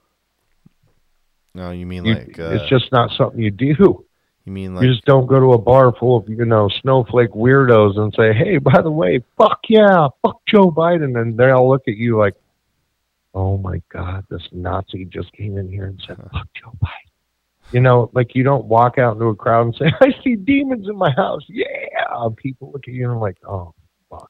[1.56, 4.06] No, you mean You- like uh, it's just not something you do.
[4.46, 7.32] you mean like you just don't go to a bar full of you know snowflake
[7.32, 11.70] weirdos and say, "Hey, by the way, fuck yeah, fuck Joe Biden," and they all
[11.70, 12.36] look at you like,
[13.34, 17.82] "Oh my God, this Nazi just came in here and said fuck Joe Biden." You
[17.82, 20.96] know, like you don't walk out into a crowd and say, "I see demons in
[20.96, 21.66] my house." Yeah,
[22.38, 23.74] people look at you and are like, "Oh
[24.10, 24.30] fuck,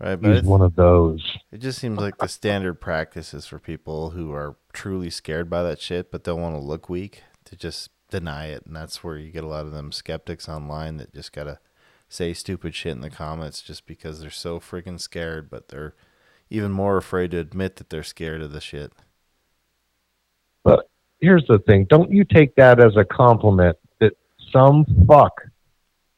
[0.00, 1.22] right, but he's it's, one of those."
[1.52, 5.62] it just seems like the standard practice is for people who are truly scared by
[5.62, 9.16] that shit, but don't want to look weak to just deny it, and that's where
[9.16, 11.58] you get a lot of them skeptics online that just gotta
[12.08, 15.94] say stupid shit in the comments just because they're so freaking scared, but they're
[16.50, 18.92] even more afraid to admit that they're scared of the shit.
[20.64, 20.88] But
[21.20, 24.12] here's the thing don't you take that as a compliment that
[24.52, 25.32] some fuck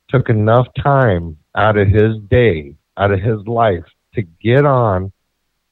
[0.08, 3.84] took enough time out of his day, out of his life,
[4.14, 5.12] to get on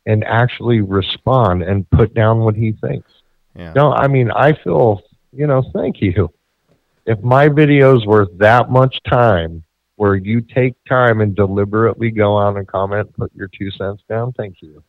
[0.06, 3.10] and actually respond and put down what he thinks?
[3.54, 3.72] Yeah.
[3.74, 5.02] No, I mean, I feel,
[5.32, 6.32] you know, thank you.
[7.06, 9.64] If my video's worth that much time
[9.96, 14.32] where you take time and deliberately go on and comment, put your two cents down,
[14.32, 14.82] thank you.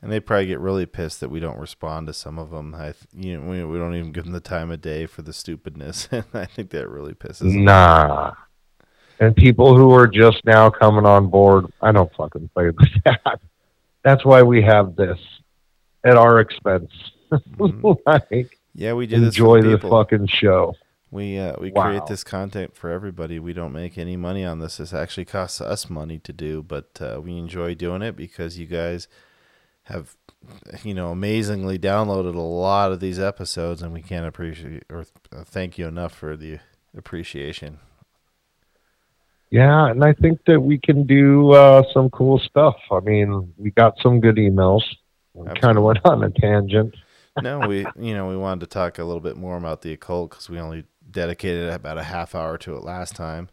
[0.00, 2.74] And they probably get really pissed that we don't respond to some of them.
[2.74, 5.32] I, you know, we, we don't even give them the time of day for the
[5.32, 7.38] stupidness, and I think that really pisses.
[7.38, 8.32] them Nah.
[9.22, 13.38] And people who are just now coming on board, I don't fucking play with that.
[14.02, 15.16] That's why we have this
[16.02, 16.90] at our expense.
[17.30, 17.98] Mhm.
[18.06, 20.74] like, Yeah, we do enjoy the fucking show.
[21.12, 21.82] We uh, we Wow.
[21.84, 23.38] create this content for everybody.
[23.38, 24.78] We don't make any money on this.
[24.78, 28.66] This actually costs us money to do, but uh, we enjoy doing it because you
[28.66, 29.06] guys
[29.84, 30.16] have,
[30.82, 35.44] you know, amazingly downloaded a lot of these episodes, and we can't appreciate or uh,
[35.44, 36.58] thank you enough for the
[36.96, 37.78] appreciation.
[39.52, 42.74] Yeah, and I think that we can do uh, some cool stuff.
[42.90, 44.80] I mean, we got some good emails.
[45.34, 46.96] We kind of went on a tangent.
[47.42, 50.30] no, we you know we wanted to talk a little bit more about the occult
[50.30, 53.50] because we only dedicated about a half hour to it last time.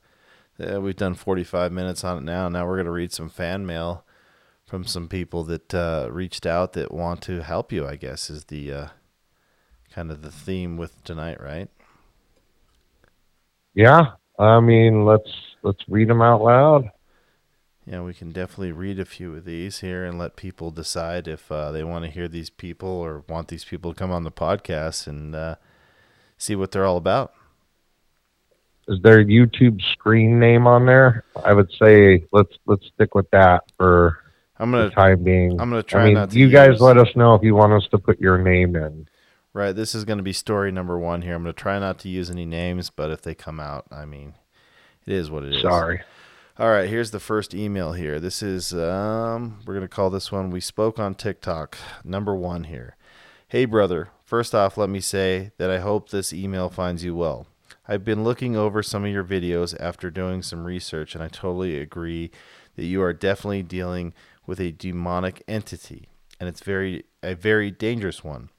[0.58, 2.47] Uh, we've done 45 minutes on it now.
[2.47, 4.06] Now we're going to read some fan mail
[4.66, 7.86] from some people that uh, reached out that want to help you.
[7.86, 8.88] I guess is the uh,
[9.93, 11.70] kind of the theme with tonight, right?
[13.74, 15.30] Yeah, I mean, let's
[15.64, 16.91] let's read them out loud.
[17.86, 21.51] Yeah, we can definitely read a few of these here and let people decide if
[21.51, 24.32] uh, they want to hear these people or want these people to come on the
[24.32, 25.55] podcast and uh,
[26.38, 27.34] see what they're all about.
[28.88, 31.24] Is there a YouTube screen name on there?
[31.43, 34.20] I would say let's let's stick with that for
[34.57, 35.60] I'm the gonna time being.
[35.60, 37.74] I'm gonna try I mean, not to you guys let us know if you want
[37.74, 39.07] us to put your name in.
[39.51, 41.34] Right, this is going to be story number one here.
[41.34, 44.05] I'm going to try not to use any names, but if they come out, I
[44.05, 44.36] mean,
[45.10, 45.62] it is what it is.
[45.62, 46.01] Sorry.
[46.57, 48.20] All right, here's the first email here.
[48.20, 52.66] This is, um, we're going to call this one We Spoke on TikTok, number one
[52.66, 52.95] here.
[53.47, 54.10] Hey, brother.
[54.24, 57.47] First off, let me say that I hope this email finds you well.
[57.88, 61.80] I've been looking over some of your videos after doing some research, and I totally
[61.80, 62.30] agree
[62.76, 64.14] that you are definitely dealing
[64.45, 68.49] with a demonic entity, and it's very a very dangerous one.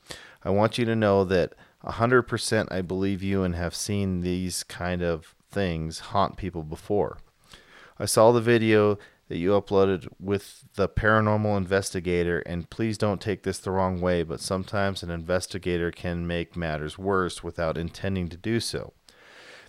[0.43, 5.03] I want you to know that 100% I believe you and have seen these kind
[5.03, 7.19] of things haunt people before.
[7.99, 8.99] I saw the video
[9.29, 14.23] that you uploaded with the paranormal investigator, and please don't take this the wrong way,
[14.23, 18.93] but sometimes an investigator can make matters worse without intending to do so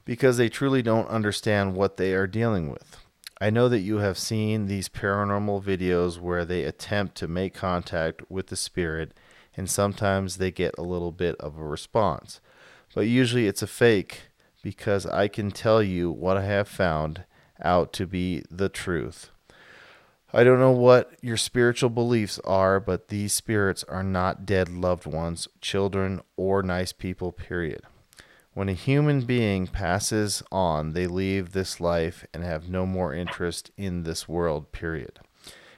[0.06, 2.98] because they truly don't understand what they are dealing with.
[3.40, 8.22] I know that you have seen these paranormal videos where they attempt to make contact
[8.30, 9.14] with the spirit,
[9.56, 12.40] and sometimes they get a little bit of a response.
[12.94, 14.31] But usually it's a fake
[14.62, 17.24] because I can tell you what I have found
[17.64, 19.30] out to be the truth.
[20.34, 25.06] I don't know what your spiritual beliefs are, but these spirits are not dead loved
[25.06, 27.82] ones, children, or nice people, period.
[28.54, 33.72] When a human being passes on, they leave this life and have no more interest
[33.78, 35.20] in this world, period.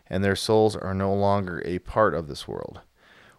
[0.08, 2.82] And their souls are no longer a part of this world.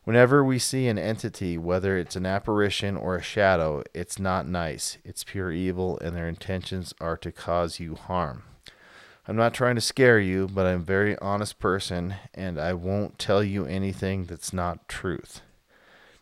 [0.05, 4.99] Whenever we see an entity, whether it's an apparition or a shadow, it's not nice.
[5.03, 8.43] It's pure evil, and their intentions are to cause you harm.
[9.27, 13.19] I'm not trying to scare you, but I'm a very honest person, and I won't
[13.19, 15.41] tell you anything that's not truth.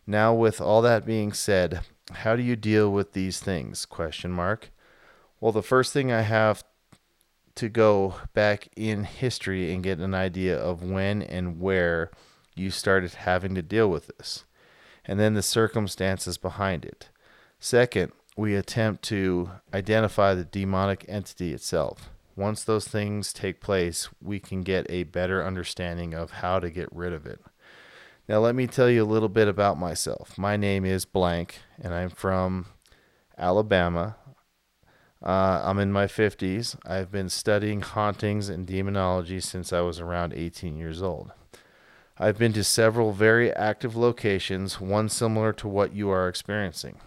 [0.07, 1.81] Now, with all that being said,
[2.11, 3.85] how do you deal with these things?
[3.85, 4.71] Question mark.
[5.41, 6.63] Well, the first thing I have
[7.55, 12.11] to go back in history and get an idea of when and where
[12.55, 14.45] you started having to deal with this,
[15.05, 17.09] and then the circumstances behind it.
[17.59, 22.09] Second, we attempt to identify the demonic entity itself.
[22.35, 26.89] Once those things take place, we can get a better understanding of how to get
[26.91, 27.39] rid of it.
[28.27, 30.37] Now, let me tell you a little bit about myself.
[30.37, 32.67] My name is Blank, and I'm from
[33.37, 34.15] Alabama.
[35.21, 36.75] Uh, I'm in my 50s.
[36.85, 41.33] I've been studying hauntings and demonology since I was around 18 years old.
[42.19, 46.97] I've been to several very active locations, one similar to what you are experiencing.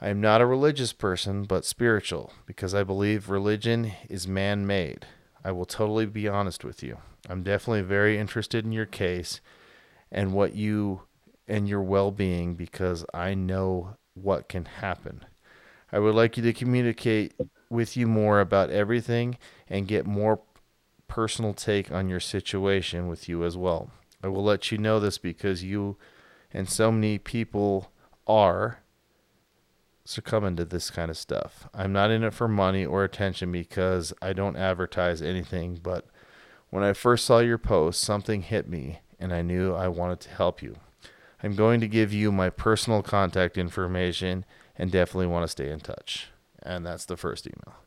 [0.00, 5.06] I am not a religious person, but spiritual, because I believe religion is man made.
[5.44, 6.98] I will totally be honest with you.
[7.28, 9.42] I'm definitely very interested in your case
[10.10, 11.02] and what you
[11.46, 15.26] and your well being because I know what can happen.
[15.92, 17.34] I would like you to communicate
[17.68, 19.36] with you more about everything
[19.68, 20.40] and get more
[21.08, 23.90] personal take on your situation with you as well.
[24.24, 25.98] I will let you know this because you
[26.50, 27.92] and so many people
[28.26, 28.78] are
[30.06, 31.68] succumbing to this kind of stuff.
[31.74, 36.06] I'm not in it for money or attention because I don't advertise anything, but
[36.70, 40.30] when I first saw your post, something hit me and I knew I wanted to
[40.30, 40.76] help you.
[41.42, 44.46] I'm going to give you my personal contact information
[44.78, 46.28] and definitely want to stay in touch.
[46.62, 47.83] And that's the first email.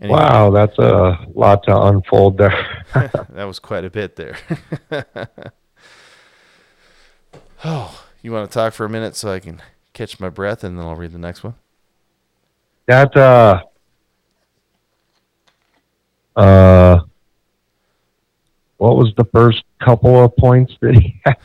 [0.00, 2.66] Anyway, wow, that's a lot to unfold there.
[2.94, 4.36] that was quite a bit there.
[7.64, 9.60] oh, you want to talk for a minute so I can
[9.92, 11.54] catch my breath and then I'll read the next one?
[12.86, 13.62] That, uh,
[16.34, 17.00] uh,
[18.78, 21.36] what was the first couple of points that he had?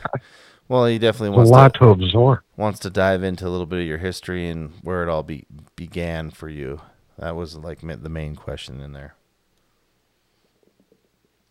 [0.68, 2.40] Well, he definitely wants a lot to, to absorb.
[2.56, 5.44] Wants to dive into a little bit of your history and where it all be,
[5.76, 6.80] began for you.
[7.18, 9.14] That was like the main question in there.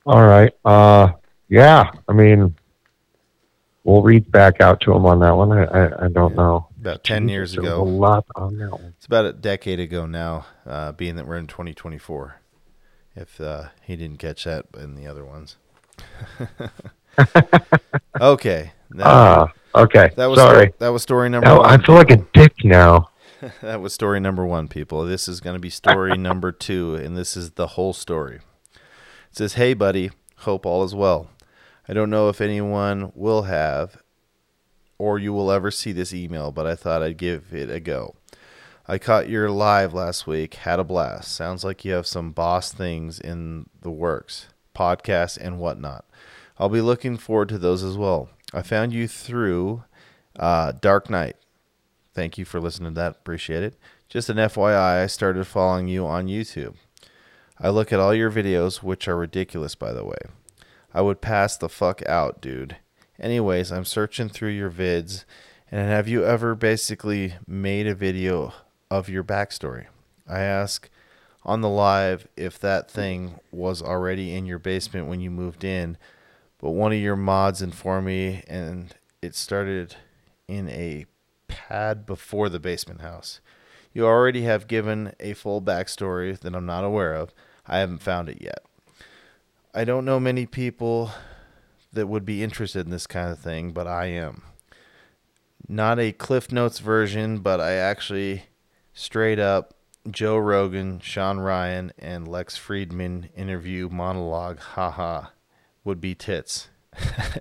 [0.06, 0.54] All right.
[0.64, 1.14] Uh,
[1.50, 1.92] yeah.
[2.08, 2.56] I mean,
[3.84, 5.52] we'll reach back out to him on that one.
[5.52, 6.38] I, I, I don't yeah.
[6.38, 6.68] know.
[6.80, 7.82] About ten years ago.
[7.82, 8.94] A lot on that one.
[8.98, 10.46] It's about a decade ago now.
[10.66, 12.36] Uh, being that we're in 2024,
[13.16, 15.56] if uh, he didn't catch that in the other ones.
[18.22, 18.72] okay.
[19.00, 20.12] Ah, uh, okay.
[20.16, 20.74] That was Sorry.
[20.78, 21.70] that was story number now, one.
[21.70, 23.10] I feel like a dick now.
[23.62, 25.06] that was story number one, people.
[25.06, 28.36] This is going to be story number two, and this is the whole story.
[28.36, 31.30] It says, Hey, buddy, hope all is well.
[31.88, 34.02] I don't know if anyone will have
[34.98, 38.16] or you will ever see this email, but I thought I'd give it a go.
[38.88, 41.36] I caught your live last week, had a blast.
[41.36, 46.06] Sounds like you have some boss things in the works podcasts, and whatnot.
[46.60, 48.30] I'll be looking forward to those as well.
[48.54, 49.84] I found you through
[50.38, 51.38] uh, Dark Knight.
[52.16, 53.12] Thank you for listening to that.
[53.12, 53.76] Appreciate it.
[54.08, 56.76] Just an FYI, I started following you on YouTube.
[57.60, 60.18] I look at all your videos, which are ridiculous, by the way.
[60.94, 62.78] I would pass the fuck out, dude.
[63.20, 65.26] Anyways, I'm searching through your vids,
[65.70, 68.54] and have you ever basically made a video
[68.90, 69.88] of your backstory?
[70.28, 70.90] I ask
[71.44, 75.98] on the live if that thing was already in your basement when you moved in,
[76.60, 79.96] but one of your mods informed me and it started
[80.48, 81.06] in a
[81.56, 83.40] pad before the basement house.
[83.94, 87.34] You already have given a full backstory that I'm not aware of.
[87.66, 88.66] I haven't found it yet.
[89.74, 91.12] I don't know many people
[91.94, 94.44] that would be interested in this kind of thing, but I am.
[95.68, 98.44] Not a Cliff Notes version, but I actually
[98.94, 99.76] straight up
[100.12, 105.28] Joe Rogan, Sean Ryan, and Lex Fridman interview monologue, haha,
[105.86, 106.68] would be tits.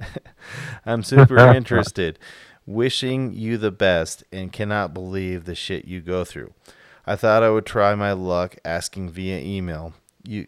[0.87, 2.19] I'm super interested.
[2.67, 6.55] Wishing you the best and cannot believe the shit you go through.
[7.07, 9.93] I thought I would try my luck asking via email.
[10.23, 10.47] You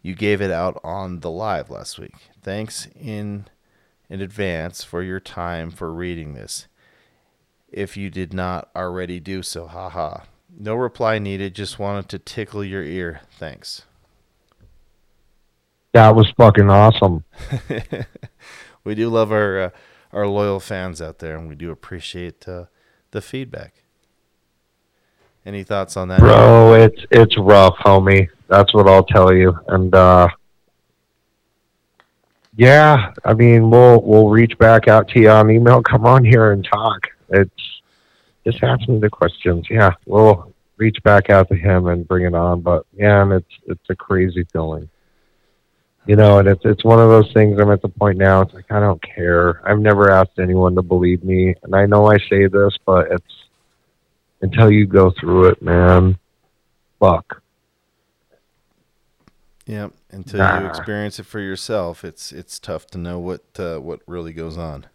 [0.00, 2.14] you gave it out on the live last week.
[2.42, 3.46] Thanks in
[4.08, 6.66] in advance for your time for reading this.
[7.68, 10.22] If you did not already do so, haha.
[10.56, 11.54] No reply needed.
[11.54, 13.20] Just wanted to tickle your ear.
[13.38, 13.82] Thanks.
[15.92, 17.24] That was fucking awesome.
[18.84, 19.70] we do love our uh,
[20.12, 22.64] our loyal fans out there, and we do appreciate uh,
[23.10, 23.82] the feedback.
[25.48, 26.20] Any thoughts on that?
[26.20, 28.28] Bro, it's it's rough, homie.
[28.48, 29.58] That's what I'll tell you.
[29.68, 30.28] And uh
[32.54, 35.82] yeah, I mean we'll we'll reach back out to you on email.
[35.82, 37.00] Come on here and talk.
[37.30, 37.80] It's
[38.44, 39.66] just ask me the questions.
[39.70, 42.60] Yeah, we'll reach back out to him and bring it on.
[42.60, 44.90] But and it's it's a crazy feeling.
[46.06, 47.58] You know, and it's it's one of those things.
[47.60, 48.40] I'm at the point now.
[48.40, 49.60] It's like I don't care.
[49.68, 53.48] I've never asked anyone to believe me, and I know I say this, but it's
[54.40, 56.18] until you go through it, man.
[56.98, 57.42] Fuck.
[59.66, 59.92] Yep.
[60.10, 60.60] Until nah.
[60.62, 64.56] you experience it for yourself, it's it's tough to know what uh, what really goes
[64.56, 64.86] on.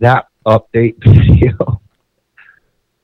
[0.00, 1.80] That update video,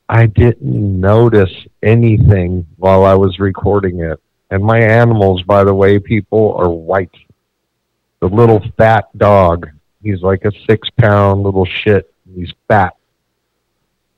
[0.07, 1.53] I didn't notice
[1.83, 4.20] anything while I was recording it.
[4.51, 7.14] And my animals, by the way, people are white.
[8.20, 9.68] The little fat dog,
[10.03, 12.12] he's like a six pound little shit.
[12.34, 12.94] He's fat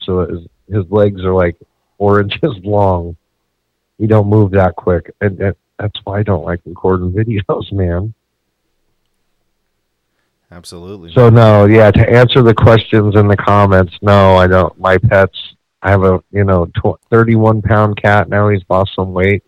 [0.02, 1.56] so his his legs are like
[1.98, 3.16] four inches long.
[3.98, 8.14] He don't move that quick, and, and that's why I don't like recording videos, man.
[10.52, 11.12] Absolutely.
[11.12, 11.90] So no, yeah.
[11.92, 14.78] To answer the questions in the comments, no, I don't.
[14.78, 15.38] My pets.
[15.82, 18.48] I have a you know tw- thirty-one pound cat now.
[18.48, 19.42] He's lost some weight,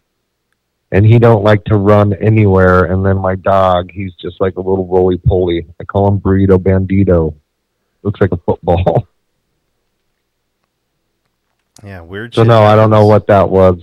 [0.93, 2.84] and he don't like to run anywhere.
[2.84, 5.66] And then my dog, he's just like a little roly poly.
[5.80, 7.34] I call him Burrito Bandito.
[8.03, 9.09] Looks like a football.
[11.84, 12.32] Yeah, weird.
[12.32, 12.72] So no, happens.
[12.72, 13.82] I don't know what that was.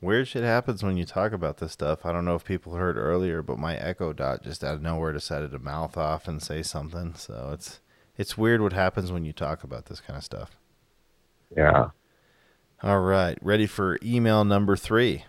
[0.00, 2.04] Weird shit happens when you talk about this stuff.
[2.04, 5.12] I don't know if people heard earlier, but my Echo Dot just out of nowhere
[5.12, 7.14] decided to mouth off and say something.
[7.14, 7.78] So it's
[8.16, 10.56] it's weird what happens when you talk about this kind of stuff.
[11.56, 11.90] Yeah.
[12.82, 15.24] All right, ready for email number three.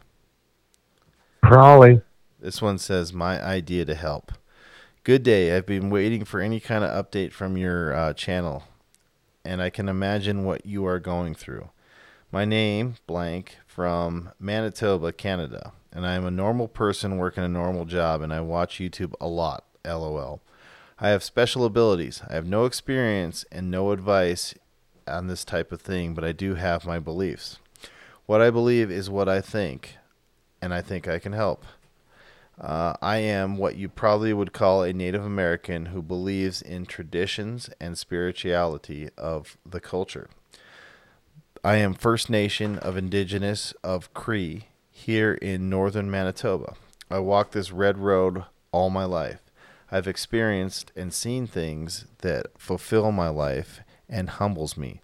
[1.41, 2.01] Probably.
[2.39, 4.31] This one says, "My idea to help."
[5.03, 5.55] Good day.
[5.55, 8.63] I've been waiting for any kind of update from your uh, channel,
[9.45, 11.69] and I can imagine what you are going through.
[12.31, 17.85] My name, blank, from Manitoba, Canada, and I am a normal person working a normal
[17.85, 20.41] job, and I watch YouTube a lot, lol.
[20.99, 22.21] I have special abilities.
[22.27, 24.55] I have no experience and no advice
[25.07, 27.59] on this type of thing, but I do have my beliefs.
[28.25, 29.96] What I believe is what I think,
[30.61, 31.65] and I think I can help.
[32.59, 37.69] Uh, I am what you probably would call a Native American who believes in traditions
[37.79, 40.27] and spirituality of the culture.
[41.63, 46.73] I am First Nation of Indigenous of Cree here in northern Manitoba.
[47.11, 49.41] I walk this red road all my life.
[49.91, 55.01] I've experienced and seen things that fulfill my life and humbles me.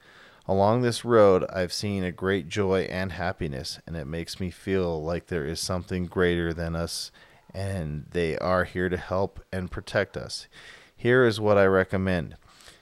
[0.48, 5.02] Along this road, I've seen a great joy and happiness, and it makes me feel
[5.02, 7.12] like there is something greater than us,
[7.54, 10.48] and they are here to help and protect us.
[10.96, 12.36] Here is what I recommend.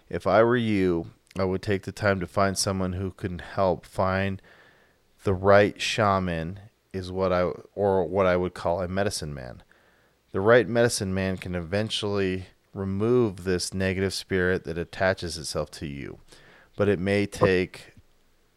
[0.09, 3.85] If I were you I would take the time to find someone who can help
[3.85, 4.41] find
[5.23, 6.59] the right shaman
[6.91, 9.63] is what I or what I would call a medicine man.
[10.31, 16.19] The right medicine man can eventually remove this negative spirit that attaches itself to you,
[16.75, 17.93] but it may take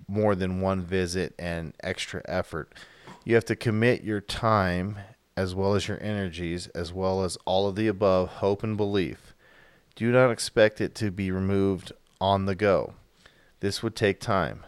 [0.06, 2.72] more than one visit and extra effort.
[3.24, 4.98] You have to commit your time
[5.36, 9.34] as well as your energies, as well as all of the above hope and belief.
[9.96, 12.94] Do not expect it to be removed on the go.
[13.60, 14.64] This would take time.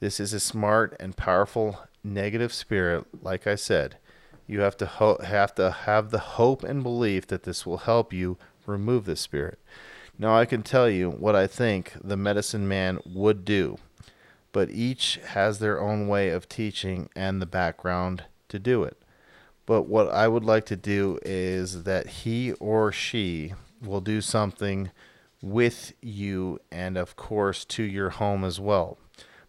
[0.00, 3.96] This is a smart and powerful negative spirit, like I said.
[4.46, 8.12] You have to ho- have to have the hope and belief that this will help
[8.12, 9.58] you remove this spirit.
[10.18, 13.78] Now I can tell you what I think the medicine man would do,
[14.52, 18.96] but each has their own way of teaching and the background to do it.
[19.66, 24.90] But what I would like to do is that he or she will do something
[25.42, 28.98] with you and, of course, to your home as well.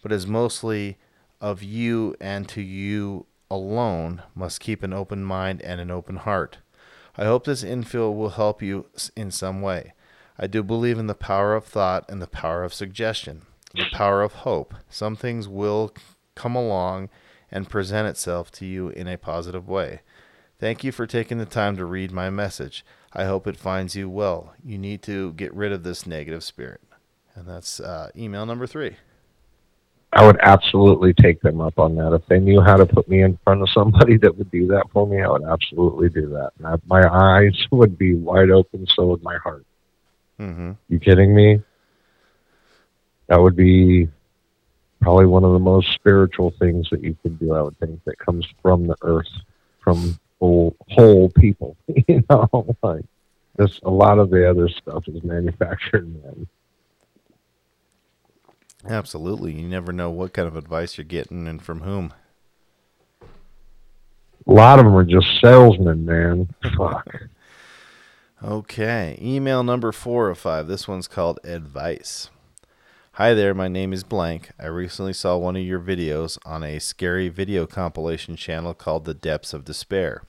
[0.01, 0.97] But as mostly
[1.39, 6.57] of you and to you alone, must keep an open mind and an open heart.
[7.18, 9.93] I hope this infill will help you in some way.
[10.38, 14.21] I do believe in the power of thought and the power of suggestion, the power
[14.21, 14.73] of hope.
[14.89, 15.93] Some things will
[16.36, 17.09] come along
[17.51, 20.01] and present itself to you in a positive way.
[20.59, 22.86] Thank you for taking the time to read my message.
[23.13, 24.53] I hope it finds you well.
[24.63, 26.81] You need to get rid of this negative spirit.
[27.33, 28.97] And that's uh, email number three.
[30.11, 32.13] I would absolutely take them up on that.
[32.13, 34.86] If they knew how to put me in front of somebody that would do that
[34.91, 36.79] for me, I would absolutely do that.
[36.86, 39.65] My eyes would be wide open, so would my heart.
[40.39, 40.71] Mm-hmm.
[40.89, 41.61] You kidding me?
[43.27, 44.09] That would be
[45.01, 47.53] probably one of the most spiritual things that you could do.
[47.53, 49.29] I would think that comes from the earth,
[49.79, 51.75] from whole whole people.
[52.07, 53.05] you know, like
[53.55, 53.79] this.
[53.83, 56.47] A lot of the other stuff is manufactured men.
[58.88, 59.53] Absolutely.
[59.53, 62.13] You never know what kind of advice you're getting and from whom.
[64.47, 66.53] A lot of them are just salesmen, man.
[66.77, 67.07] Fuck.
[68.45, 69.17] Okay.
[69.19, 70.67] Email number four of five.
[70.67, 72.29] This one's called Advice.
[73.13, 74.51] Hi there, my name is Blank.
[74.59, 79.15] I recently saw one of your videos on a scary video compilation channel called The
[79.15, 80.25] Depths of Despair.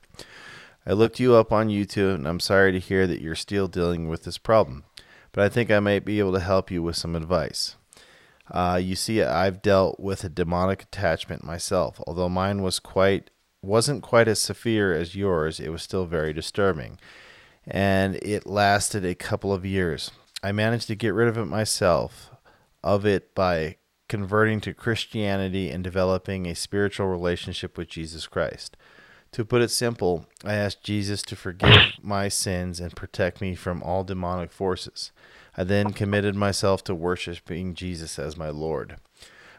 [0.87, 4.09] I looked you up on YouTube and I'm sorry to hear that you're still dealing
[4.09, 4.85] with this problem,
[5.33, 7.77] but I think I might be able to help you with some advice.
[8.51, 12.01] Uh, you see, I've dealt with a demonic attachment myself.
[12.07, 13.29] Although mine was quite
[13.61, 16.99] wasn't quite as severe as yours, it was still very disturbing,
[17.67, 20.11] and it lasted a couple of years.
[20.43, 22.31] I managed to get rid of it myself,
[22.83, 23.77] of it by
[24.09, 28.77] converting to Christianity and developing a spiritual relationship with Jesus Christ.
[29.33, 33.83] To put it simple, I asked Jesus to forgive my sins and protect me from
[33.83, 35.11] all demonic forces.
[35.57, 38.97] I then committed myself to worshiping Jesus as my Lord.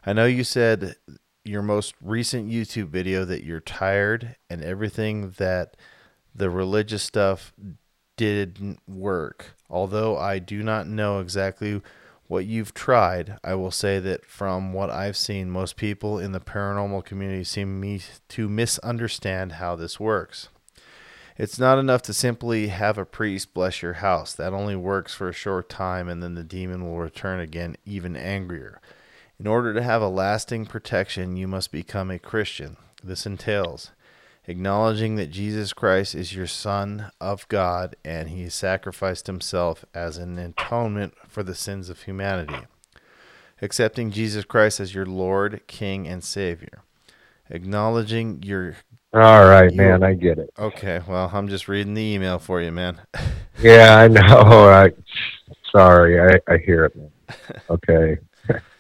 [0.05, 0.95] I know you said
[1.43, 5.75] your most recent YouTube video that you're tired and everything that
[6.33, 7.53] the religious stuff
[8.17, 9.53] didn't work.
[9.69, 11.81] Although I do not know exactly
[12.27, 16.41] what you've tried, I will say that from what I've seen, most people in the
[16.41, 20.49] paranormal community seem to misunderstand how this works.
[21.37, 24.33] It's not enough to simply have a priest bless your house.
[24.33, 28.15] That only works for a short time and then the demon will return again even
[28.15, 28.81] angrier.
[29.39, 32.75] In order to have a lasting protection, you must become a Christian.
[33.03, 33.91] This entails
[34.47, 40.39] acknowledging that Jesus Christ is your Son of God and he sacrificed himself as an
[40.39, 42.65] atonement for the sins of humanity.
[43.61, 46.83] Accepting Jesus Christ as your Lord, King, and Savior.
[47.49, 48.75] Acknowledging your.
[49.13, 50.51] All right, man, I get it.
[50.59, 53.01] Okay, well, I'm just reading the email for you, man.
[53.59, 54.21] Yeah, I know.
[54.69, 54.91] I
[55.71, 56.95] sorry, I, I hear it.
[56.95, 57.11] Man.
[57.69, 58.17] Okay.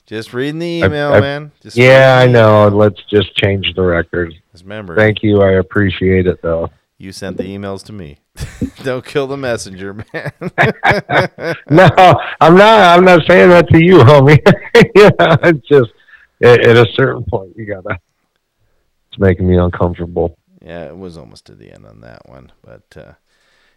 [0.07, 1.51] Just reading the email, I- man.
[1.61, 2.67] Just Yeah, I know.
[2.69, 4.33] Let's just change the record.
[4.63, 5.41] Remember, Thank you.
[5.43, 6.71] I appreciate it, though.
[6.97, 8.17] you sent the emails to me.
[8.83, 10.31] Don't kill the messenger, man.
[11.69, 11.87] No,
[12.41, 12.97] I'm not.
[12.97, 14.39] I'm not saying that to you, homie.
[14.95, 15.91] yeah, it's just
[16.43, 17.99] at, at a certain point you gotta.
[19.11, 20.37] It's making me uncomfortable.
[20.61, 23.13] Yeah, it was almost to the end on that one, but uh,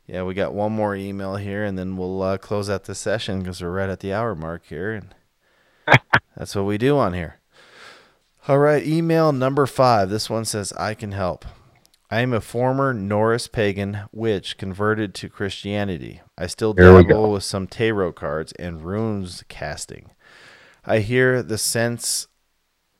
[0.06, 3.40] yeah, we got one more email here, and then we'll uh, close out the session
[3.40, 5.14] because we're right at the hour mark here, and
[6.36, 7.40] that's what we do on here.
[8.48, 10.10] All right, email number five.
[10.10, 11.44] This one says, "I can help."
[12.12, 16.22] I am a former Norse pagan witch converted to Christianity.
[16.36, 20.10] I still dabble with some tarot cards and runes casting.
[20.84, 22.26] I hear the sense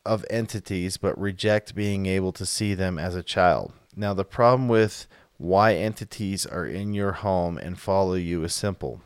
[0.07, 3.73] of entities but reject being able to see them as a child.
[3.97, 9.01] Now, the problem with why entities are in your home and follow you is simple.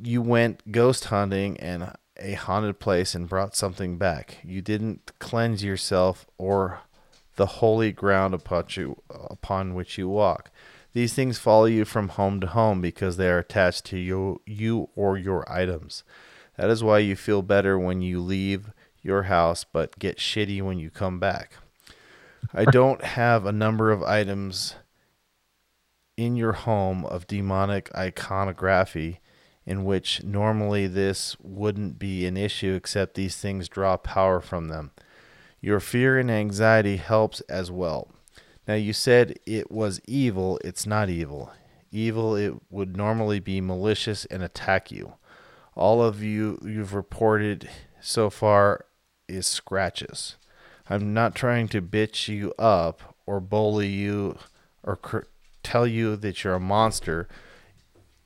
[0.00, 1.92] You went ghost hunting and
[2.22, 4.38] a haunted place and brought something back.
[4.44, 6.80] You didn't cleanse yourself or
[7.36, 10.50] the holy ground upon, you, upon which you walk.
[10.92, 14.90] These things follow you from home to home because they are attached to you, you
[14.94, 16.04] or your items.
[16.56, 18.70] That is why you feel better when you leave
[19.02, 21.54] your house but get shitty when you come back.
[22.54, 24.76] I don't have a number of items
[26.16, 29.20] in your home of demonic iconography
[29.64, 34.90] in which normally this wouldn't be an issue except these things draw power from them.
[35.60, 38.08] Your fear and anxiety helps as well.
[38.66, 41.52] Now you said it was evil, it's not evil.
[41.90, 45.14] Evil it would normally be malicious and attack you.
[45.74, 47.68] All of you you've reported
[48.00, 48.86] so far
[49.28, 50.36] is scratches.
[50.90, 54.38] I'm not trying to bitch you up or bully you
[54.82, 55.20] or cr-
[55.62, 57.28] tell you that you're a monster.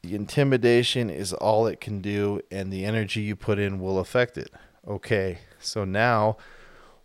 [0.03, 4.38] The intimidation is all it can do, and the energy you put in will affect
[4.38, 4.51] it.
[4.86, 6.36] Okay, so now,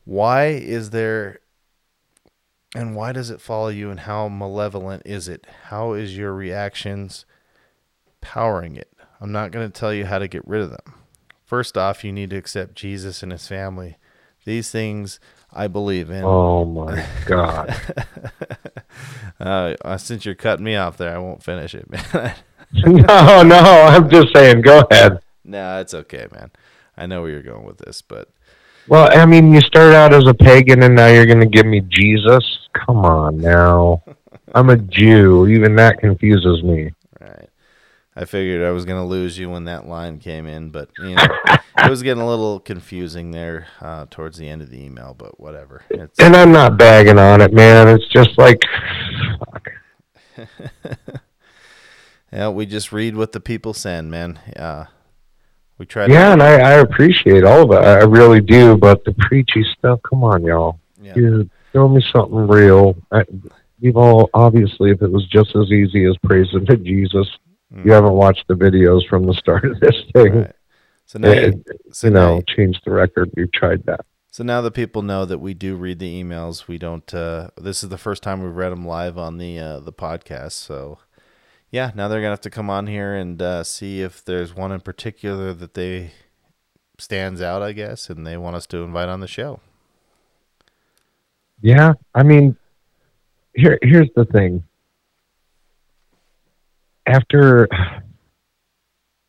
[0.06, 1.40] why is there
[2.74, 5.46] and why does it follow you, and how malevolent is it?
[5.66, 7.26] How is your reactions
[8.22, 8.94] powering it?
[9.20, 10.94] I'm not going to tell you how to get rid of them.
[11.44, 13.98] First off, you need to accept Jesus and his family.
[14.46, 15.20] These things
[15.52, 16.24] I believe in.
[16.24, 17.76] Oh my god.
[19.40, 22.36] Uh, since you're cutting me off there, I won't finish it, man.
[22.86, 23.58] no, no.
[23.58, 24.62] I'm just saying.
[24.62, 25.20] Go ahead.
[25.44, 26.52] no, it's okay, man.
[26.98, 28.30] I know where you're going with this, but
[28.88, 31.66] Well, I mean, you start out as a pagan, and now you're going to give
[31.66, 32.68] me Jesus.
[32.74, 34.04] Come on, now.
[34.56, 35.48] I'm a Jew.
[35.48, 36.92] Even that confuses me.
[37.20, 37.50] right.
[38.16, 41.16] I figured I was going to lose you when that line came in, but you
[41.16, 41.26] know,
[41.78, 45.16] it was getting a little confusing there uh, towards the end of the email.
[45.18, 45.84] But whatever.
[45.90, 47.88] It's, And I'm not bagging on it, man.
[47.88, 48.60] It's just like,
[49.40, 49.70] fuck.
[52.32, 54.40] yeah, we just read what the people send, man.
[54.56, 54.86] Uh,
[55.78, 56.08] we try.
[56.08, 57.86] To, Yeah, and I, I appreciate all of it.
[57.88, 58.78] I really do.
[58.78, 60.80] But the preachy stuff, come on, y'all.
[61.02, 61.14] yeah.
[61.14, 62.96] Dude, show me something real.
[63.12, 63.24] I,
[63.80, 67.28] you've all, obviously, if it was just as easy as praising to Jesus,
[67.74, 67.86] Mm.
[67.86, 70.40] you haven't watched the videos from the start of this thing.
[70.40, 70.52] Right.
[71.06, 71.64] So now, It- you,
[71.94, 73.32] so you now, know, change the record.
[73.38, 74.02] We've tried that.
[74.30, 76.68] so now the people know that we do read the emails.
[76.68, 77.14] We don't.
[77.14, 80.52] Uh, this is the first time we've read them live on the uh, the podcast.
[80.52, 81.00] So,
[81.72, 84.72] yeah, now they're gonna have to come on here and uh, see if there's one
[84.72, 86.12] in particular that they
[86.98, 89.62] stands out, I guess, and they want us to invite on the show.
[91.62, 92.58] Yeah, I mean,
[93.56, 94.64] here here's the thing.
[97.08, 97.68] After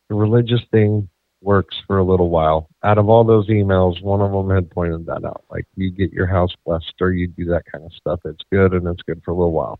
[0.09, 1.09] the religious thing
[1.41, 5.05] works for a little while, out of all those emails, one of them had pointed
[5.07, 5.43] that out.
[5.49, 8.19] Like you get your house blessed or you do that kind of stuff.
[8.25, 9.79] It's good and it's good for a little while.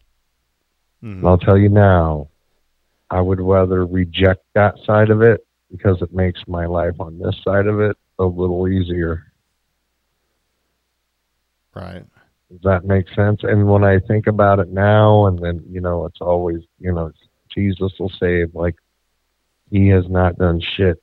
[1.03, 1.25] Mhm.
[1.25, 2.29] I'll tell you now,
[3.09, 7.35] I would rather reject that side of it because it makes my life on this
[7.43, 9.31] side of it a little easier.
[11.73, 12.05] Right.
[12.49, 13.41] Does that make sense?
[13.43, 17.11] And when I think about it now, and then, you know, it's always, you know,
[17.53, 18.53] Jesus will save.
[18.53, 18.75] Like,
[19.71, 21.01] he has not done shit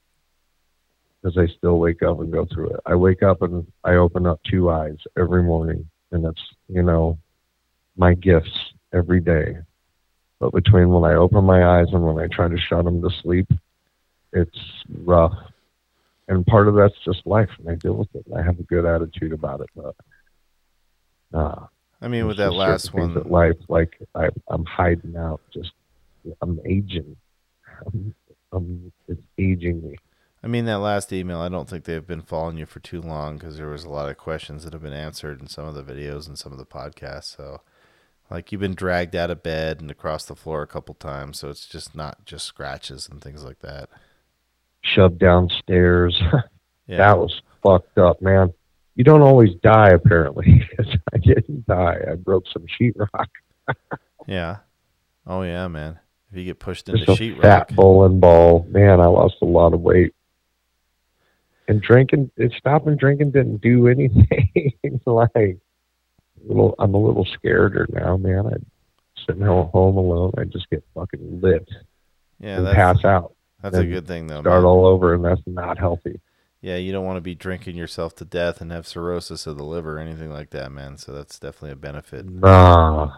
[1.20, 2.80] because I still wake up and go through it.
[2.86, 7.18] I wake up and I open up two eyes every morning, and that's, you know,
[7.96, 8.57] my gifts
[8.92, 9.57] every day.
[10.41, 13.11] But between when I open my eyes and when I try to shut them to
[13.22, 13.47] sleep,
[14.32, 14.59] it's
[15.05, 15.34] rough.
[16.28, 18.26] And part of that's just life, and I deal with it.
[18.26, 19.95] And I have a good attitude about it, but
[21.32, 21.66] uh,
[22.03, 25.41] I mean, with that last one, at life, like I, I'm hiding out.
[25.53, 25.72] Just
[26.41, 27.16] I'm aging.
[27.86, 28.14] I'm,
[28.53, 29.97] I'm, it's aging me.
[30.43, 33.36] I mean, that last email, I don't think they've been following you for too long
[33.36, 35.82] because there was a lot of questions that have been answered in some of the
[35.82, 37.36] videos and some of the podcasts.
[37.36, 37.61] So,
[38.30, 41.38] like, you've been dragged out of bed and across the floor a couple times.
[41.40, 43.88] So it's just not just scratches and things like that.
[44.82, 46.20] Shoved downstairs.
[46.86, 46.96] Yeah.
[46.96, 48.52] That was fucked up, man.
[48.96, 50.68] You don't always die, apparently.
[51.14, 51.98] I didn't die.
[52.10, 53.28] I broke some sheetrock.
[54.26, 54.56] yeah.
[55.24, 56.00] Oh, yeah, man.
[56.32, 57.42] If you get pushed into Just a sheetrock.
[57.42, 58.66] fat bowling ball.
[58.68, 60.12] Man, I lost a lot of weight.
[61.68, 64.72] And drinking, and stopping drinking didn't do anything.
[65.06, 65.58] like,
[66.47, 68.47] little, I'm a little scareder now, man.
[68.47, 68.57] I
[69.26, 70.32] sitting at home alone.
[70.38, 71.68] I just get fucking lit
[72.38, 73.34] Yeah, and that's, pass out.
[73.62, 74.41] that's a good thing, though.
[74.41, 74.64] Start man.
[74.64, 76.20] all over, and that's not healthy.
[76.61, 79.64] Yeah, you don't want to be drinking yourself to death and have cirrhosis of the
[79.64, 80.99] liver or anything like that, man.
[80.99, 82.26] So that's definitely a benefit.
[82.26, 83.12] Nah.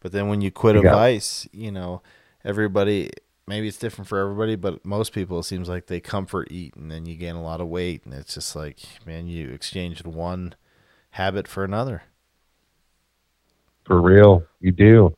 [0.00, 2.02] But then when you quit You a vice, you know,
[2.44, 3.10] everybody
[3.46, 6.90] maybe it's different for everybody, but most people it seems like they comfort eat and
[6.90, 10.54] then you gain a lot of weight and it's just like, man, you exchanged one
[11.10, 12.02] habit for another.
[13.84, 15.16] For real, you do.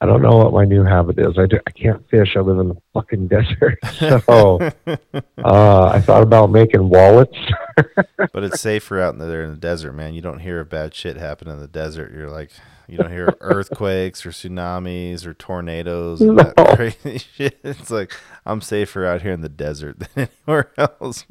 [0.00, 1.38] I don't know what my new habit is.
[1.38, 2.36] I, do, I can't fish.
[2.36, 3.78] I live in the fucking desert.
[4.24, 4.58] So
[5.42, 7.36] uh, I thought about making wallets.
[8.32, 10.14] But it's safer out in the, there in the desert, man.
[10.14, 12.12] You don't hear of bad shit happen in the desert.
[12.12, 12.50] You're like,
[12.88, 17.58] you don't hear earthquakes or tsunamis or tornadoes and that crazy shit.
[17.62, 21.24] It's like I'm safer out here in the desert than anywhere else.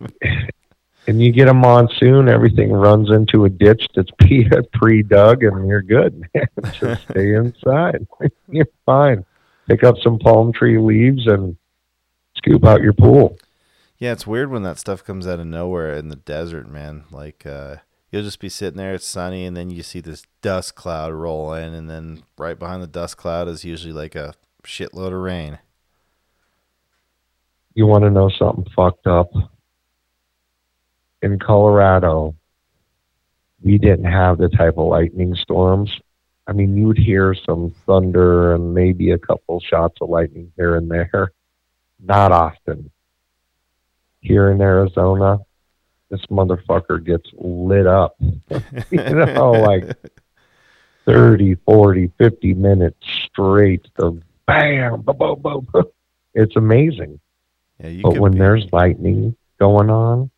[1.07, 4.09] And you get a monsoon, everything runs into a ditch that's
[4.73, 6.23] pre dug, and you're good.
[6.33, 6.47] Man.
[6.73, 8.07] Just stay inside.
[8.49, 9.25] You're fine.
[9.67, 11.55] Pick up some palm tree leaves and
[12.37, 13.37] scoop out your pool.
[13.97, 17.05] Yeah, it's weird when that stuff comes out of nowhere in the desert, man.
[17.11, 17.77] Like uh
[18.11, 21.53] you'll just be sitting there, it's sunny, and then you see this dust cloud roll
[21.53, 24.33] in, and then right behind the dust cloud is usually like a
[24.63, 25.59] shitload of rain.
[27.73, 29.31] You want to know something fucked up?
[31.25, 32.35] In Colorado,
[33.63, 35.91] we didn't have the type of lightning storms.
[36.45, 40.75] I mean, you would hear some thunder and maybe a couple shots of lightning here
[40.75, 41.31] and there.
[41.99, 42.91] Not often.
[44.21, 45.39] Here in Arizona,
[46.11, 48.15] this motherfucker gets lit up.
[48.91, 49.97] you know, like
[51.05, 55.67] 30, 40, 50 minutes straight of bam, boom, boom, boom.
[55.73, 55.85] boom.
[56.35, 57.19] It's amazing.
[57.79, 60.29] Yeah, you But when be- there's lightning going on,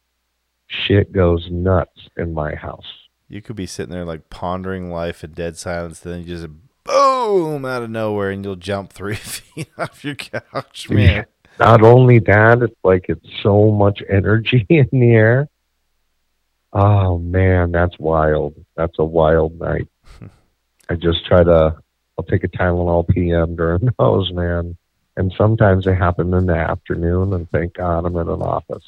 [0.67, 2.85] shit goes nuts in my house.
[3.29, 6.47] you could be sitting there like pondering life in dead silence, then you just
[6.83, 11.25] boom out of nowhere, and you'll jump three feet off your couch, man.
[11.59, 15.49] Not only that, it's like it's so much energy in the air.
[16.73, 18.53] Oh man, that's wild.
[18.75, 19.87] That's a wild night.
[20.89, 21.77] I just try to.
[22.17, 24.75] I'll take a Tylenol PM during those, man.
[25.17, 28.83] And sometimes they happen in the afternoon, and thank God I'm in an office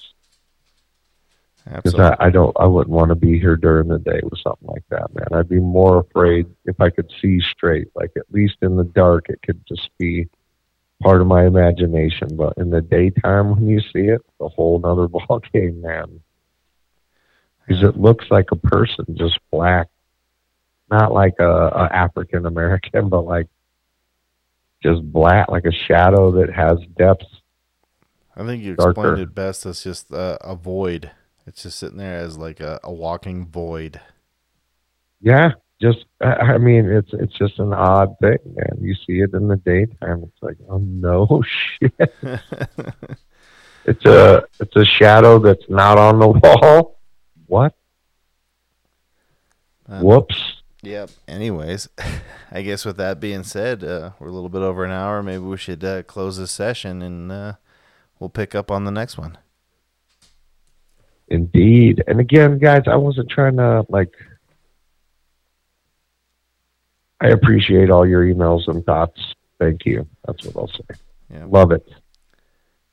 [1.76, 4.67] because I, I don't I wouldn't want to be here during the day with something
[4.67, 5.28] like that, man.
[5.32, 7.89] I'd be more afraid if I could see straight.
[7.95, 10.30] Like at least in the dark, it could just be
[11.01, 12.36] part of my imagination.
[12.36, 16.22] But in the daytime, when you see it, it's a whole nother ball game, man.
[17.67, 19.88] Because it looks like a person, just black,
[20.89, 23.47] not like a, a African American, but like
[24.82, 27.26] just black, like a shadow that has depth.
[28.36, 28.91] I think you darker.
[28.91, 31.11] explained it best as just uh, a void.
[31.50, 34.00] It's just sitting there as like a, a walking void.
[35.20, 38.78] Yeah, just I mean, it's it's just an odd thing, man.
[38.80, 41.43] You see it in the daytime, it's like, oh no
[41.80, 42.14] shit.
[43.86, 47.00] It's a it's a shadow that's not on the wall.
[47.47, 47.74] What?
[49.88, 50.62] Uh, Whoops.
[50.84, 51.10] Yep.
[51.28, 51.89] Anyways,
[52.52, 55.24] I guess with that being said, uh, we're a little bit over an hour.
[55.24, 57.54] Maybe we should uh, close this session and uh,
[58.20, 59.39] we'll pick up on the next one.
[61.30, 62.04] Indeed.
[62.08, 64.14] And again, guys, I wasn't trying to like.
[67.22, 69.20] I appreciate all your emails and thoughts.
[69.60, 70.08] Thank you.
[70.26, 71.00] That's what I'll say.
[71.32, 71.46] Yeah.
[71.46, 71.88] Love it.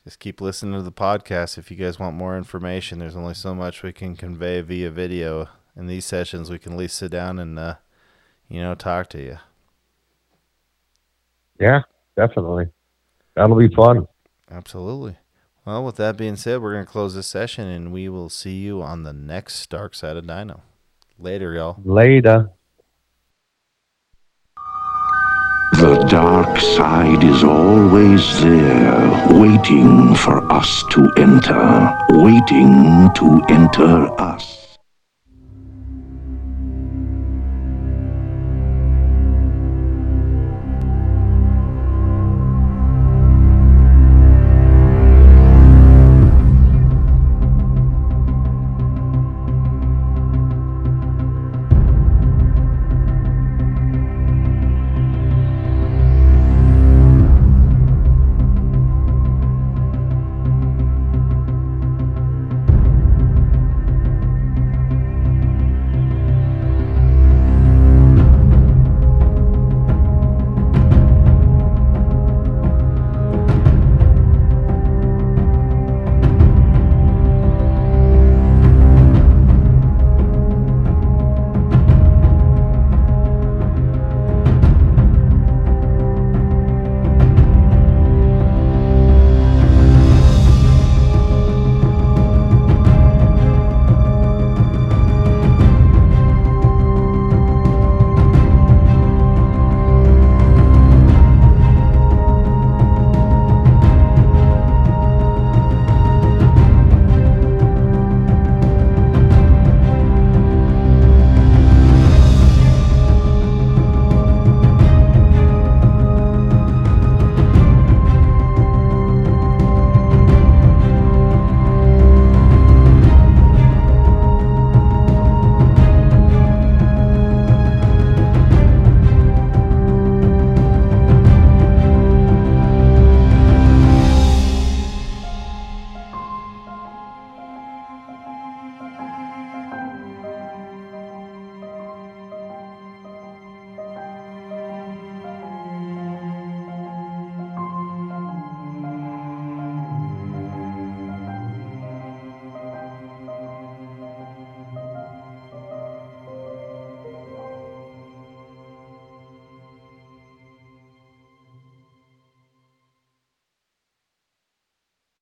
[0.05, 1.59] Just keep listening to the podcast.
[1.59, 5.49] If you guys want more information, there's only so much we can convey via video.
[5.76, 7.74] In these sessions, we can at least sit down and, uh,
[8.49, 9.39] you know, talk to you.
[11.61, 11.82] Yeah,
[12.16, 12.68] definitely.
[13.34, 14.07] That'll be fun.
[14.51, 15.18] Absolutely.
[15.66, 18.54] Well, with that being said, we're going to close this session and we will see
[18.54, 20.62] you on the next Dark Side of Dino.
[21.18, 21.80] Later, y'all.
[21.84, 22.50] Later.
[25.72, 34.66] The dark side is always there, waiting for us to enter, waiting to enter us.